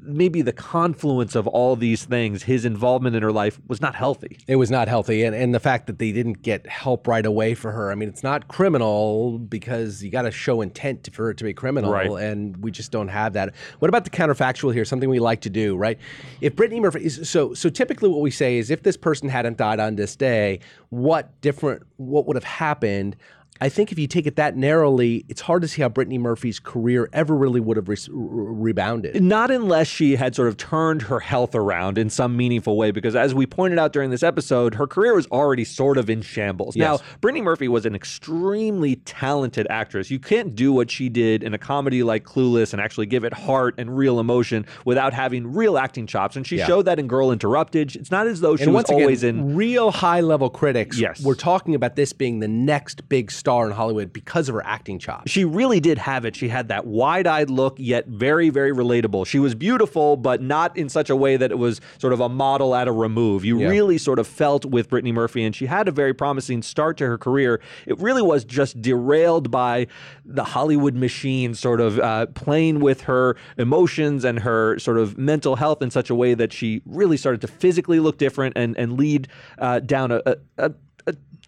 maybe 0.00 0.40
the 0.40 0.54
confluence 0.54 1.34
of 1.34 1.46
all 1.46 1.76
these 1.76 2.06
things, 2.06 2.44
his 2.44 2.64
involvement 2.64 3.14
in 3.14 3.22
her 3.22 3.30
life, 3.30 3.60
was 3.68 3.82
not 3.82 3.94
healthy. 3.94 4.38
It 4.48 4.56
was 4.56 4.70
not 4.70 4.88
healthy, 4.88 5.22
and, 5.22 5.36
and 5.36 5.54
the 5.54 5.60
fact 5.60 5.86
that 5.86 5.98
they 5.98 6.12
didn't 6.12 6.40
get 6.40 6.66
help 6.66 7.06
right 7.06 7.26
away 7.26 7.52
for 7.54 7.70
her. 7.72 7.92
I 7.92 7.94
mean, 7.94 8.08
it's 8.08 8.22
not 8.22 8.48
criminal 8.48 9.38
because 9.38 10.02
you 10.02 10.10
got 10.10 10.22
to 10.22 10.30
show 10.30 10.62
intent 10.62 11.10
for 11.12 11.28
it 11.30 11.36
to 11.36 11.44
be 11.44 11.52
criminal, 11.52 11.92
Right. 11.92 12.10
and 12.10 12.56
we 12.56 12.70
just 12.70 12.90
don't 12.90 13.08
have 13.08 13.34
that. 13.34 13.54
What 13.80 13.90
about 13.90 14.04
the 14.04 14.10
counterfactual 14.10 14.72
here? 14.72 14.86
Something 14.86 15.10
we 15.10 15.18
like 15.18 15.42
to 15.42 15.50
do, 15.50 15.76
right? 15.76 15.98
If 16.40 16.56
Brittany 16.56 16.80
Murphy 16.80 17.04
is 17.04 17.28
so 17.28 17.52
so, 17.52 17.68
typically 17.68 18.08
what 18.08 18.20
we 18.20 18.30
say 18.30 18.56
is 18.56 18.70
if 18.70 18.82
this 18.82 18.96
person 18.96 19.28
hadn't 19.28 19.58
died 19.58 19.78
on 19.78 19.96
this 19.96 20.16
day, 20.16 20.60
what 20.88 21.38
different 21.42 21.81
what 21.96 22.26
would 22.26 22.36
have 22.36 22.44
happened? 22.44 23.16
I 23.60 23.68
think 23.68 23.92
if 23.92 23.98
you 23.98 24.08
take 24.08 24.26
it 24.26 24.34
that 24.36 24.56
narrowly, 24.56 25.24
it's 25.28 25.40
hard 25.42 25.62
to 25.62 25.68
see 25.68 25.82
how 25.82 25.88
Brittany 25.88 26.18
Murphy's 26.18 26.58
career 26.58 27.08
ever 27.12 27.36
really 27.36 27.60
would 27.60 27.76
have 27.76 27.88
re- 27.88 27.96
rebounded. 28.10 29.22
Not 29.22 29.50
unless 29.52 29.86
she 29.86 30.16
had 30.16 30.34
sort 30.34 30.48
of 30.48 30.56
turned 30.56 31.02
her 31.02 31.20
health 31.20 31.54
around 31.54 31.96
in 31.96 32.10
some 32.10 32.36
meaningful 32.36 32.76
way, 32.76 32.90
because 32.90 33.14
as 33.14 33.34
we 33.34 33.46
pointed 33.46 33.78
out 33.78 33.92
during 33.92 34.10
this 34.10 34.22
episode, 34.24 34.74
her 34.74 34.86
career 34.88 35.14
was 35.14 35.26
already 35.28 35.64
sort 35.64 35.96
of 35.96 36.10
in 36.10 36.22
shambles. 36.22 36.74
Yes. 36.74 37.00
Now, 37.00 37.06
Brittany 37.20 37.42
Murphy 37.42 37.68
was 37.68 37.86
an 37.86 37.94
extremely 37.94 38.96
talented 38.96 39.66
actress. 39.70 40.10
You 40.10 40.18
can't 40.18 40.54
do 40.56 40.72
what 40.72 40.90
she 40.90 41.08
did 41.08 41.42
in 41.44 41.54
a 41.54 41.58
comedy 41.58 42.02
like 42.02 42.24
Clueless 42.24 42.72
and 42.72 42.80
actually 42.82 43.06
give 43.06 43.22
it 43.22 43.32
heart 43.32 43.76
and 43.78 43.96
real 43.96 44.18
emotion 44.18 44.66
without 44.84 45.12
having 45.12 45.52
real 45.52 45.78
acting 45.78 46.06
chops. 46.08 46.34
And 46.34 46.44
she 46.46 46.56
Yeah. 46.56 46.66
showed 46.66 46.86
that 46.86 46.98
in 46.98 47.06
Girl 47.06 47.30
Interrupted. 47.30 47.94
It's 47.94 48.10
not 48.10 48.26
as 48.26 48.40
though 48.40 48.56
she 48.56 48.64
and 48.64 48.72
was 48.72 48.80
once 48.80 48.88
again, 48.90 49.02
always 49.02 49.22
in. 49.22 49.54
real 49.54 49.90
high 49.92 50.20
level 50.20 50.50
critics. 50.50 50.98
Yes. 50.98 51.22
we're 51.22 51.34
talking 51.34 51.74
about 51.76 51.94
this 51.94 52.12
being 52.12 52.40
the 52.40 52.48
next 52.48 53.08
big 53.08 53.30
star 53.42 53.66
in 53.66 53.72
Hollywood 53.72 54.12
because 54.12 54.48
of 54.48 54.54
her 54.54 54.64
acting 54.64 55.00
chops. 55.00 55.28
She 55.28 55.44
really 55.44 55.80
did 55.80 55.98
have 55.98 56.24
it. 56.24 56.36
She 56.36 56.48
had 56.48 56.68
that 56.68 56.86
wide 56.86 57.26
eyed 57.26 57.50
look, 57.50 57.74
yet 57.76 58.06
very, 58.06 58.50
very 58.50 58.72
relatable. 58.72 59.26
She 59.26 59.40
was 59.40 59.56
beautiful, 59.56 60.16
but 60.16 60.40
not 60.40 60.76
in 60.76 60.88
such 60.88 61.10
a 61.10 61.16
way 61.16 61.36
that 61.36 61.50
it 61.50 61.58
was 61.58 61.80
sort 61.98 62.12
of 62.12 62.20
a 62.20 62.28
model 62.28 62.76
at 62.76 62.86
a 62.86 62.92
remove. 62.92 63.44
You 63.44 63.58
Yeah. 63.58 63.68
really 63.68 63.98
sort 63.98 64.20
of 64.20 64.28
felt 64.28 64.64
with 64.64 64.88
Brittany 64.88 65.10
Murphy, 65.10 65.42
and 65.42 65.56
she 65.56 65.66
had 65.66 65.88
a 65.88 65.90
very 65.90 66.14
promising 66.14 66.62
start 66.62 66.96
to 66.98 67.06
her 67.08 67.18
career. 67.18 67.60
It 67.84 67.98
really 67.98 68.22
was 68.22 68.44
just 68.44 68.80
derailed 68.80 69.50
by 69.50 69.88
the 70.24 70.44
Hollywood 70.44 70.94
machine 70.94 71.54
sort 71.54 71.80
of 71.80 71.98
uh, 71.98 72.26
playing 72.26 72.78
with 72.78 73.00
her 73.02 73.34
emotions 73.58 74.24
and 74.24 74.38
her 74.38 74.78
sort 74.78 74.98
of 74.98 75.18
mental 75.18 75.56
health 75.56 75.82
in 75.82 75.90
such 75.90 76.10
a 76.10 76.14
way 76.14 76.34
that 76.34 76.52
she 76.52 76.80
really 76.86 77.16
started 77.16 77.40
to 77.40 77.48
physically 77.48 77.98
look 77.98 78.18
different 78.18 78.56
and, 78.56 78.76
and 78.78 78.96
lead 78.96 79.26
uh, 79.58 79.80
down 79.80 80.12
a, 80.12 80.22
a, 80.26 80.36
a, 80.58 80.66
a 80.68 80.91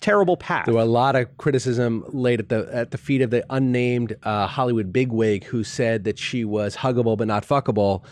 terrible 0.05 0.37
path. 0.37 0.67
There 0.67 0.75
were 0.75 0.83
a 0.83 0.85
lot 0.85 1.17
of 1.17 1.35
criticism 1.39 2.05
laid 2.09 2.39
at 2.39 2.51
the 2.51 2.69
at 2.71 2.91
the 2.91 2.99
feet 2.99 3.23
of 3.23 3.31
the 3.31 3.45
unnamed 3.49 4.17
uh, 4.23 4.47
Hollywood 4.47 4.93
bigwig 4.93 5.45
who 5.45 5.65
said 5.65 6.05
that 6.05 6.19
she 6.19 6.45
was 6.45 6.77
huggable 6.77 7.17
but 7.17 7.27
not 7.27 7.47
fuckable. 7.47 8.05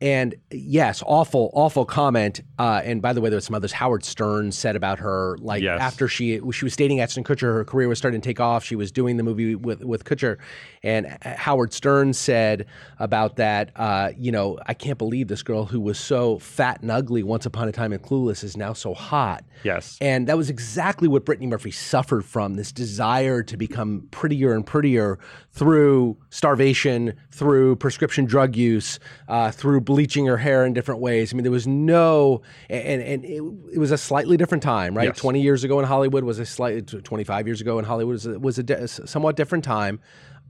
And 0.00 0.34
yes, 0.50 1.02
awful, 1.06 1.50
awful 1.54 1.84
comment. 1.84 2.40
Uh, 2.58 2.80
and 2.84 3.02
by 3.02 3.12
the 3.12 3.20
way, 3.20 3.30
there 3.30 3.36
was 3.36 3.44
some 3.46 3.54
others. 3.56 3.72
Howard 3.72 4.04
Stern 4.04 4.52
said 4.52 4.76
about 4.76 4.98
her, 5.00 5.36
like 5.40 5.62
Yes. 5.62 5.80
after 5.80 6.06
she 6.06 6.40
she 6.52 6.64
was 6.64 6.76
dating 6.76 7.00
Ashton 7.00 7.24
Kutcher, 7.24 7.52
her 7.52 7.64
career 7.64 7.88
was 7.88 7.98
starting 7.98 8.20
to 8.20 8.28
take 8.28 8.38
off. 8.38 8.62
She 8.64 8.76
was 8.76 8.92
doing 8.92 9.16
the 9.16 9.22
movie 9.24 9.56
with 9.56 9.82
with 9.82 10.04
Kutcher, 10.04 10.36
and 10.84 11.06
Howard 11.22 11.72
Stern 11.72 12.12
said 12.12 12.66
about 13.00 13.36
that. 13.36 13.70
Uh, 13.74 14.10
you 14.16 14.30
know, 14.30 14.58
I 14.66 14.74
can't 14.74 14.98
believe 14.98 15.26
this 15.28 15.42
girl 15.42 15.64
who 15.64 15.80
was 15.80 15.98
so 15.98 16.38
fat 16.38 16.80
and 16.80 16.90
ugly 16.90 17.22
once 17.24 17.44
upon 17.44 17.68
a 17.68 17.72
time 17.72 17.92
in 17.92 17.98
Clueless 17.98 18.44
is 18.44 18.56
now 18.56 18.72
so 18.74 18.94
hot. 18.94 19.44
Yes. 19.64 19.98
And 20.00 20.28
that 20.28 20.36
was 20.36 20.48
exactly 20.48 21.08
what 21.08 21.24
Brittany 21.24 21.48
Murphy 21.48 21.72
suffered 21.72 22.24
from 22.24 22.54
this 22.54 22.70
desire 22.70 23.42
to 23.42 23.56
become 23.56 24.06
prettier 24.12 24.52
and 24.54 24.64
prettier 24.64 25.18
through 25.52 26.16
starvation, 26.30 27.14
through 27.32 27.74
prescription 27.76 28.24
drug 28.24 28.54
use, 28.54 29.00
uh, 29.28 29.50
through 29.50 29.80
bleaching 29.88 30.26
her 30.26 30.36
hair 30.36 30.66
in 30.66 30.74
different 30.74 31.00
ways. 31.00 31.32
I 31.32 31.34
mean, 31.34 31.44
there 31.44 31.50
was 31.50 31.66
no, 31.66 32.42
and, 32.68 33.00
and 33.00 33.24
it, 33.24 33.42
it 33.72 33.78
was 33.78 33.90
a 33.90 33.96
slightly 33.96 34.36
different 34.36 34.62
time, 34.62 34.94
right? 34.94 35.06
Yes. 35.06 35.16
20 35.16 35.40
years 35.40 35.64
ago 35.64 35.78
in 35.78 35.86
Hollywood 35.86 36.24
was 36.24 36.38
a 36.38 36.44
slightly, 36.44 36.82
25 36.82 37.46
years 37.46 37.62
ago 37.62 37.78
in 37.78 37.86
Hollywood 37.86 38.12
was 38.12 38.26
a, 38.26 38.38
was 38.38 38.58
a 38.58 38.86
somewhat 38.86 39.34
different 39.34 39.64
time. 39.64 39.98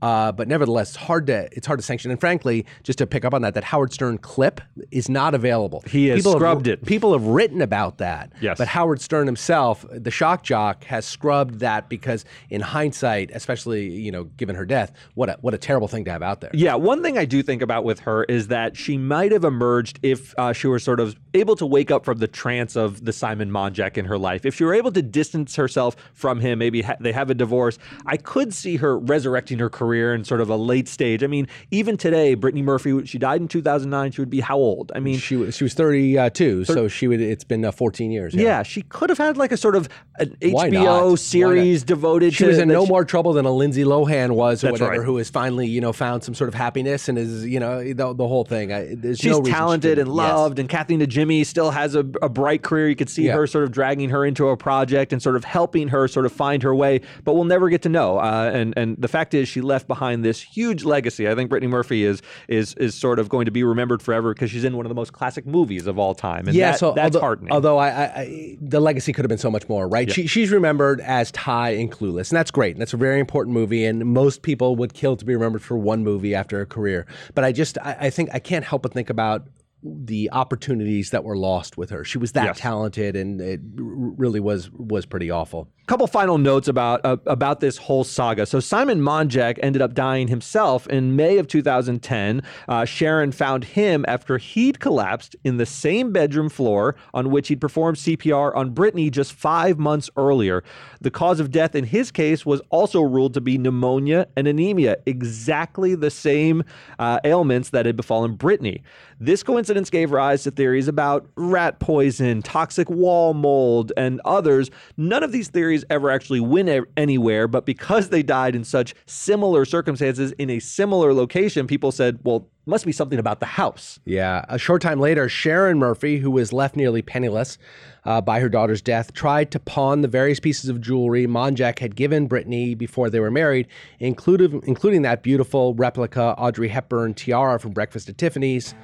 Uh, 0.01 0.31
but 0.31 0.47
nevertheless, 0.47 0.95
hard 0.95 1.27
to 1.27 1.49
it's 1.51 1.67
hard 1.67 1.79
to 1.79 1.85
sanction. 1.85 2.11
And 2.11 2.19
frankly, 2.19 2.65
just 2.83 2.97
to 2.99 3.07
pick 3.07 3.25
up 3.25 3.33
on 3.33 3.41
that, 3.41 3.53
that 3.55 3.63
Howard 3.65 3.91
Stern 3.93 4.17
clip 4.17 4.61
is 4.91 5.09
not 5.09 5.33
available. 5.35 5.83
He 5.87 6.07
has 6.07 6.19
People 6.19 6.33
have- 6.33 6.39
scrubbed 6.39 6.67
it. 6.67 6.85
People 6.85 7.13
have 7.13 7.23
written 7.23 7.61
about 7.61 7.97
that. 7.97 8.31
Yes. 8.41 8.57
But 8.57 8.67
Howard 8.69 9.01
Stern 9.01 9.25
himself, 9.25 9.85
the 9.91 10.11
shock 10.11 10.43
jock, 10.43 10.83
has 10.85 11.05
scrubbed 11.05 11.59
that 11.59 11.89
because, 11.89 12.23
in 12.49 12.61
hindsight, 12.61 13.31
especially 13.33 13.89
you 13.89 14.11
know, 14.11 14.25
given 14.37 14.55
her 14.55 14.65
death, 14.65 14.91
what 15.15 15.29
a 15.29 15.37
what 15.41 15.53
a 15.53 15.57
terrible 15.57 15.87
thing 15.87 16.05
to 16.05 16.11
have 16.11 16.21
out 16.23 16.41
there. 16.41 16.51
Yeah, 16.53 16.75
one 16.75 17.03
thing 17.03 17.17
I 17.17 17.25
do 17.25 17.43
think 17.43 17.61
about 17.61 17.83
with 17.83 17.99
her 18.01 18.23
is 18.25 18.47
that 18.47 18.77
she 18.77 18.97
might 18.97 19.31
have 19.31 19.43
emerged 19.43 19.99
if 20.03 20.33
uh, 20.37 20.53
she 20.53 20.67
were 20.67 20.79
sort 20.79 20.99
of 20.99 21.15
able 21.33 21.55
to 21.57 21.65
wake 21.65 21.91
up 21.91 22.05
from 22.05 22.19
the 22.19 22.27
trance 22.27 22.75
of 22.75 23.03
the 23.05 23.11
Simon 23.13 23.51
Monjack 23.51 23.97
in 23.97 24.05
her 24.05 24.17
life. 24.17 24.45
If 24.45 24.55
she 24.55 24.63
were 24.63 24.73
able 24.73 24.91
to 24.93 25.01
distance 25.01 25.55
herself 25.55 25.95
from 26.13 26.39
him, 26.39 26.59
maybe 26.59 26.81
ha- 26.83 26.95
they 26.99 27.11
have 27.11 27.29
a 27.29 27.33
divorce, 27.35 27.77
I 28.05 28.17
could 28.17 28.53
see 28.53 28.77
her 28.77 28.97
resurrecting 28.97 29.59
her 29.59 29.69
career 29.69 29.88
in 29.95 30.23
sort 30.23 30.41
of 30.41 30.49
a 30.49 30.55
late 30.55 30.87
stage. 30.87 31.23
I 31.23 31.27
mean, 31.27 31.47
even 31.71 31.97
today, 31.97 32.33
Brittany 32.35 32.61
Murphy, 32.61 33.05
she 33.05 33.17
died 33.17 33.41
in 33.41 33.47
2009. 33.47 34.11
She 34.11 34.21
would 34.21 34.29
be 34.29 34.39
how 34.39 34.57
old? 34.57 34.91
I 34.95 34.99
mean, 34.99 35.17
She 35.17 35.35
was 35.35 35.55
she 35.55 35.63
was 35.63 35.73
thirty 35.73 36.17
two, 36.31 36.65
so 36.65 36.87
she 36.87 37.07
would. 37.07 37.21
It's 37.21 37.43
been 37.43 37.63
uh, 37.65 37.71
fourteen 37.71 38.11
years. 38.11 38.33
yeah. 38.33 38.63
she 38.63 38.81
could 38.83 39.09
have 39.09 39.17
had 39.17 39.37
like 39.37 39.51
a 39.51 39.57
sort 39.57 39.75
of 39.75 39.89
an 40.19 40.35
Why 40.41 40.69
not? 40.69 40.83
Why 40.85 40.89
HBO 41.01 41.17
series 41.19 41.83
devoted 41.83 42.33
She 42.33 42.39
to 42.39 42.43
She 42.45 42.47
was 42.49 42.57
in 42.59 42.67
no 42.69 42.85
she- 42.85 42.89
more 42.91 43.05
trouble 43.05 43.33
than 43.33 43.45
a 43.45 43.51
Lindsay 43.51 43.83
Lohan 43.83 44.31
was, 44.31 44.63
or 44.63 44.71
whatever, 44.71 44.91
right. 44.91 45.01
who 45.01 45.17
has 45.17 45.29
finally 45.29 45.67
you 45.67 45.81
know 45.81 45.93
found 45.93 46.23
some 46.23 46.33
sort 46.35 46.47
of 46.47 46.53
happiness 46.53 47.07
and 47.09 47.17
is 47.17 47.45
you 47.45 47.59
know 47.59 47.83
the, 47.83 47.93
the 48.13 48.27
whole 48.27 48.43
thing. 48.45 48.71
I, 48.73 48.93
there's 48.95 49.19
She's 49.19 49.31
no 49.31 49.43
she 49.43 49.51
talented 49.51 49.97
couldn't- 49.97 50.07
and 50.07 50.15
Yes. 50.17 50.33
loved, 50.33 50.59
and 50.59 50.67
Kathy 50.69 50.97
Najimy 50.97 51.45
still 51.45 51.71
has 51.71 51.95
a, 51.95 51.99
a 52.21 52.29
bright 52.29 52.63
career. 52.63 52.89
You 52.89 52.95
could 52.95 53.09
see 53.09 53.25
Yeah. 53.27 53.33
her 53.35 53.47
sort 53.47 53.63
of 53.63 53.71
dragging 53.71 54.09
her 54.09 54.25
into 54.25 54.47
a 54.49 54.57
project 54.57 55.13
and 55.13 55.21
sort 55.21 55.35
of 55.35 55.43
helping 55.43 55.87
her 55.89 56.07
sort 56.07 56.25
of 56.25 56.31
find 56.31 56.63
her 56.63 56.73
way, 56.75 57.01
but 57.23 57.33
we'll 57.35 57.43
never 57.45 57.69
get 57.69 57.81
to 57.83 57.89
know. 57.89 58.17
Uh, 58.19 58.51
and 58.53 58.73
and 58.77 58.97
the 58.97 59.07
fact 59.07 59.33
is, 59.33 59.47
she 59.47 59.61
left 59.61 59.78
left 59.79 59.87
behind 59.87 60.23
this 60.25 60.41
huge 60.41 60.83
legacy. 60.83 61.27
I 61.29 61.35
think 61.35 61.49
Brittany 61.49 61.71
Murphy 61.71 62.03
is 62.03 62.21
is 62.47 62.73
is 62.75 62.93
sort 62.95 63.17
of 63.19 63.29
going 63.29 63.45
to 63.45 63.51
be 63.51 63.63
remembered 63.63 64.01
forever 64.01 64.33
because 64.33 64.51
she's 64.51 64.63
in 64.65 64.75
one 64.75 64.85
of 64.85 64.89
the 64.89 64.95
most 64.95 65.13
classic 65.13 65.45
movies 65.45 65.87
of 65.87 65.97
all 65.97 66.13
time. 66.13 66.47
And 66.47 66.55
yeah, 66.55 66.71
that- 66.71 66.79
so 66.79 66.91
that's 66.91 67.15
although, 67.15 67.19
heartening. 67.21 67.51
Although 67.53 67.77
I, 67.77 67.87
I, 67.89 68.57
the 68.61 68.79
legacy 68.81 69.13
could 69.13 69.23
have 69.23 69.29
been 69.29 69.37
so 69.37 69.49
much 69.51 69.69
more, 69.69 69.87
right? 69.87 70.07
Yeah. 70.07 70.13
She, 70.13 70.27
she's 70.27 70.51
remembered 70.51 70.99
as 71.01 71.31
Tai 71.31 71.69
in 71.69 71.89
Clueless, 71.89 72.29
and 72.31 72.37
that's 72.37 72.51
great. 72.51 72.73
And 72.75 72.81
that's 72.81 72.93
a 72.93 72.97
very 72.97 73.19
important 73.19 73.53
movie, 73.53 73.85
and 73.85 74.05
most 74.05 74.41
people 74.41 74.75
would 74.75 74.93
kill 74.93 75.15
to 75.15 75.23
be 75.25 75.33
remembered 75.33 75.61
for 75.61 75.77
one 75.77 76.03
movie 76.03 76.35
after 76.35 76.59
a 76.61 76.65
career. 76.65 77.05
But 77.33 77.43
I 77.45 77.51
just, 77.53 77.77
I, 77.79 77.95
I 78.01 78.09
think 78.09 78.29
I 78.33 78.39
can't 78.39 78.65
help 78.65 78.81
but 78.83 78.93
think 78.93 79.09
about 79.09 79.47
the 79.81 80.29
opportunities 80.33 81.11
that 81.11 81.23
were 81.23 81.37
lost 81.37 81.77
with 81.77 81.89
her. 81.89 82.03
She 82.03 82.17
was 82.17 82.33
that 82.33 82.45
Yes. 82.45 82.59
talented, 82.59 83.15
and 83.15 83.39
it 83.39 83.61
really 83.75 84.39
was 84.41 84.69
was 84.71 85.05
pretty 85.05 85.31
awful. 85.31 85.69
couple 85.87 86.05
final 86.05 86.37
notes 86.37 86.67
about 86.67 86.99
uh, 87.03 87.17
about 87.25 87.61
this 87.61 87.77
whole 87.77 88.03
saga. 88.03 88.45
So 88.45 88.59
Simon 88.59 89.01
Monjack 89.01 89.57
ended 89.63 89.81
up 89.81 89.93
dying 89.95 90.27
himself 90.27 90.85
in 90.87 91.15
May 91.15 91.37
of 91.39 91.47
2010. 91.47 92.43
Uh, 92.67 92.85
Sharon 92.85 93.31
found 93.31 93.63
him 93.63 94.05
after 94.07 94.37
he'd 94.37 94.79
collapsed 94.79 95.35
in 95.43 95.57
the 95.57 95.65
same 95.65 96.11
bedroom 96.11 96.49
floor 96.49 96.95
on 97.13 97.31
which 97.31 97.47
he'd 97.47 97.59
performed 97.61 97.97
CPR 97.97 98.55
on 98.55 98.69
Brittany 98.71 99.09
just 99.09 99.33
five 99.33 99.79
months 99.79 100.09
earlier. 100.15 100.63
The 101.01 101.09
cause 101.09 101.39
of 101.39 101.49
death 101.49 101.73
in 101.73 101.85
his 101.85 102.11
case 102.11 102.45
was 102.45 102.61
also 102.69 103.01
ruled 103.01 103.33
to 103.35 103.41
be 103.41 103.57
pneumonia 103.57 104.27
and 104.35 104.47
anemia, 104.47 104.97
exactly 105.07 105.95
the 105.95 106.11
same 106.11 106.63
uh, 106.99 107.19
ailments 107.23 107.69
that 107.71 107.85
had 107.87 107.95
befallen 107.95 108.35
Brittany. 108.35 108.83
This 109.19 109.41
coincidence 109.41 109.68
gave 109.89 110.11
rise 110.11 110.43
to 110.43 110.51
theories 110.51 110.87
about 110.87 111.27
rat 111.35 111.79
poison, 111.79 112.41
toxic 112.41 112.89
wall 112.89 113.33
mold, 113.33 113.91
and 113.97 114.21
others. 114.25 114.69
None 114.97 115.23
of 115.23 115.31
these 115.31 115.47
theories 115.49 115.85
ever 115.89 116.09
actually 116.09 116.39
went 116.39 116.87
anywhere, 116.97 117.47
but 117.47 117.65
because 117.65 118.09
they 118.09 118.23
died 118.23 118.55
in 118.55 118.63
such 118.63 118.93
similar 119.05 119.65
circumstances 119.65 120.31
in 120.33 120.49
a 120.49 120.59
similar 120.59 121.13
location, 121.13 121.67
people 121.67 121.91
said, 121.91 122.19
well, 122.23 122.47
must 122.69 122.85
be 122.85 122.91
something 122.91 123.19
about 123.19 123.39
the 123.39 123.45
house. 123.45 123.99
Yeah. 124.05 124.45
A 124.47 124.57
short 124.57 124.81
time 124.81 124.99
later, 124.99 125.27
Sharon 125.27 125.79
Murphy, 125.79 126.19
who 126.19 126.31
was 126.31 126.53
left 126.53 126.75
nearly 126.75 127.01
penniless 127.01 127.57
uh, 128.05 128.21
by 128.21 128.39
her 128.39 128.47
daughter's 128.47 128.81
death, 128.81 129.13
tried 129.13 129.51
to 129.51 129.59
pawn 129.59 130.01
the 130.01 130.07
various 130.07 130.39
pieces 130.39 130.69
of 130.69 130.79
jewelry 130.79 131.25
Monjack 131.25 131.79
had 131.79 131.95
given 131.95 132.27
Brittany 132.27 132.75
before 132.75 133.09
they 133.09 133.19
were 133.19 133.31
married, 133.31 133.67
including, 133.99 134.61
including 134.67 135.01
that 135.01 135.23
beautiful 135.23 135.73
replica 135.73 136.35
Audrey 136.37 136.69
Hepburn 136.69 137.15
tiara 137.15 137.59
from 137.59 137.71
Breakfast 137.71 138.07
at 138.07 138.17
Tiffany's. 138.17 138.75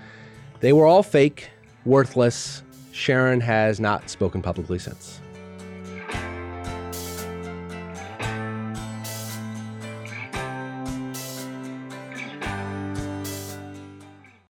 They 0.60 0.74
were 0.74 0.86
all 0.86 1.04
fake, 1.04 1.50
worthless. 1.86 2.64
Sharon 2.92 3.42
has 3.42 3.80
not 3.80 4.10
spoken 4.10 4.42
publicly 4.42 4.80
since. 4.80 5.20